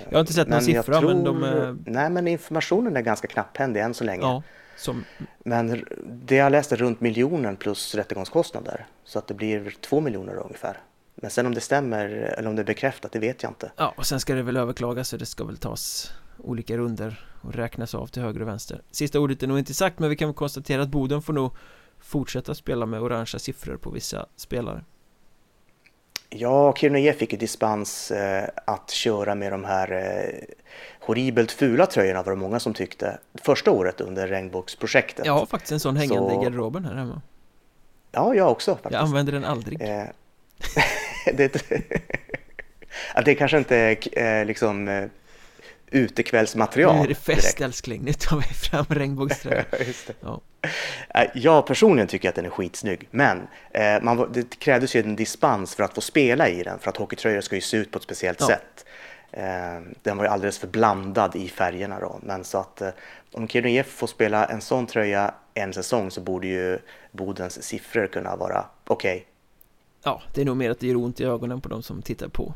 [0.09, 1.15] Jag har inte sett någon siffra tror...
[1.15, 1.45] men de...
[1.45, 4.23] Eh, Nej, men informationen är ganska knapphändig än så länge.
[4.23, 4.43] Ja.
[4.77, 5.05] Som...
[5.39, 8.87] Men det jag läste runt miljonen plus rättegångskostnader.
[9.05, 10.81] Så att det blir två miljoner ungefär.
[11.14, 13.72] Men sen om det stämmer eller om det är bekräftat, det vet jag inte.
[13.77, 17.55] Ja, och sen ska det väl överklagas så det ska väl tas olika runder och
[17.55, 18.83] räknas av till höger och vänster.
[18.91, 21.53] Sista ordet är nog inte sagt, men vi kan väl konstatera att Boden får nog
[22.01, 24.85] fortsätta spela med orangea siffror på vissa spelare.
[26.31, 30.55] Ja, Kiruna IF fick ju dispens eh, att köra med de här eh,
[31.07, 35.27] horribelt fula tröjorna var det många som tyckte första året under regnbågsprojektet.
[35.27, 36.41] Jag har faktiskt en sån hängande så...
[36.41, 37.23] i garderoben här hemma.
[38.13, 38.93] Ja, jag också faktiskt.
[38.93, 39.83] Jag använder den aldrig.
[39.83, 40.05] Eh,
[41.35, 41.63] det,
[43.25, 45.05] det kanske inte är eh, liksom eh,
[45.91, 46.97] utekvällsmaterial.
[46.97, 49.65] Nu är det fest älskling, nu tar vi fram regnbågströjan.
[50.21, 50.41] ja.
[51.35, 53.47] Jag personligen tycker att den är skitsnygg, men
[54.03, 57.41] man, det krävdes ju en dispens för att få spela i den, för att hockeytröjor
[57.41, 58.47] ska ju se ut på ett speciellt ja.
[58.47, 58.86] sätt.
[59.37, 62.91] Eh, den var ju alldeles för blandad i färgerna då, men så att eh,
[63.32, 66.78] om Kiruna IF får spela en sån tröja en säsong så borde ju
[67.12, 69.16] Bodens siffror kunna vara okej.
[69.16, 69.24] Okay.
[70.03, 72.28] Ja, det är nog mer att det gör ont i ögonen på de som tittar
[72.28, 72.55] på.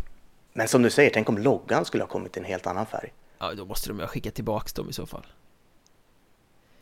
[0.53, 3.13] Men som du säger, tänk om loggan skulle ha kommit i en helt annan färg.
[3.39, 5.27] Ja, då måste de ju ha skickat tillbaks dem i så fall.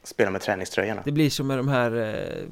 [0.03, 1.03] Spela med träningströjorna.
[1.05, 2.44] Det blir som med de här eh,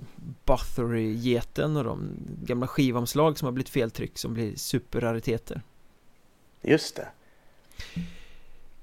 [0.45, 2.11] Bathory-geten och de
[2.43, 5.63] gamla skivomslag som har blivit feltryck som blir superrariteter.
[6.63, 7.09] Just det.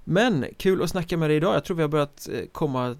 [0.03, 1.55] Men kul att snacka med dig idag.
[1.55, 2.95] Jag tror vi har börjat eh, komma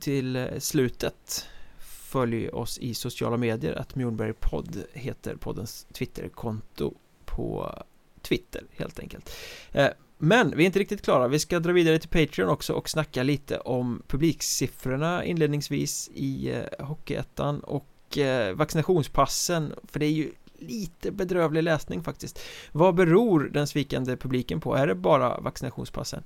[0.00, 1.46] till eh, slutet.
[1.78, 3.74] Följ oss i sociala medier.
[3.74, 6.94] Att Mjornberg podd heter poddens Twitterkonto
[7.24, 7.74] på
[8.22, 9.30] Twitter helt enkelt.
[9.72, 9.88] Eh,
[10.18, 13.22] men vi är inte riktigt klara, vi ska dra vidare till Patreon också och snacka
[13.22, 18.18] lite om publiksiffrorna inledningsvis i Hockeyettan och
[18.54, 22.40] vaccinationspassen för det är ju lite bedrövlig läsning faktiskt.
[22.72, 24.74] Vad beror den svikande publiken på?
[24.74, 26.22] Är det bara vaccinationspassen?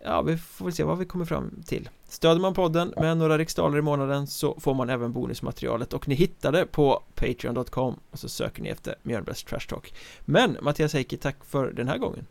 [0.00, 1.88] Ja, vi får väl se vad vi kommer fram till.
[2.08, 5.92] Stöder man podden med några riksdaler i månaden så får man även bonusmaterialet.
[5.92, 9.94] Och ni hittar det på Patreon.com och så söker ni efter Mjölnbergs Trash Talk.
[10.20, 12.26] Men Mattias Heikki, tack för den här gången.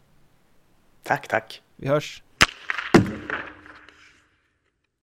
[1.03, 1.61] Tack, tack.
[1.75, 2.23] Vi hörs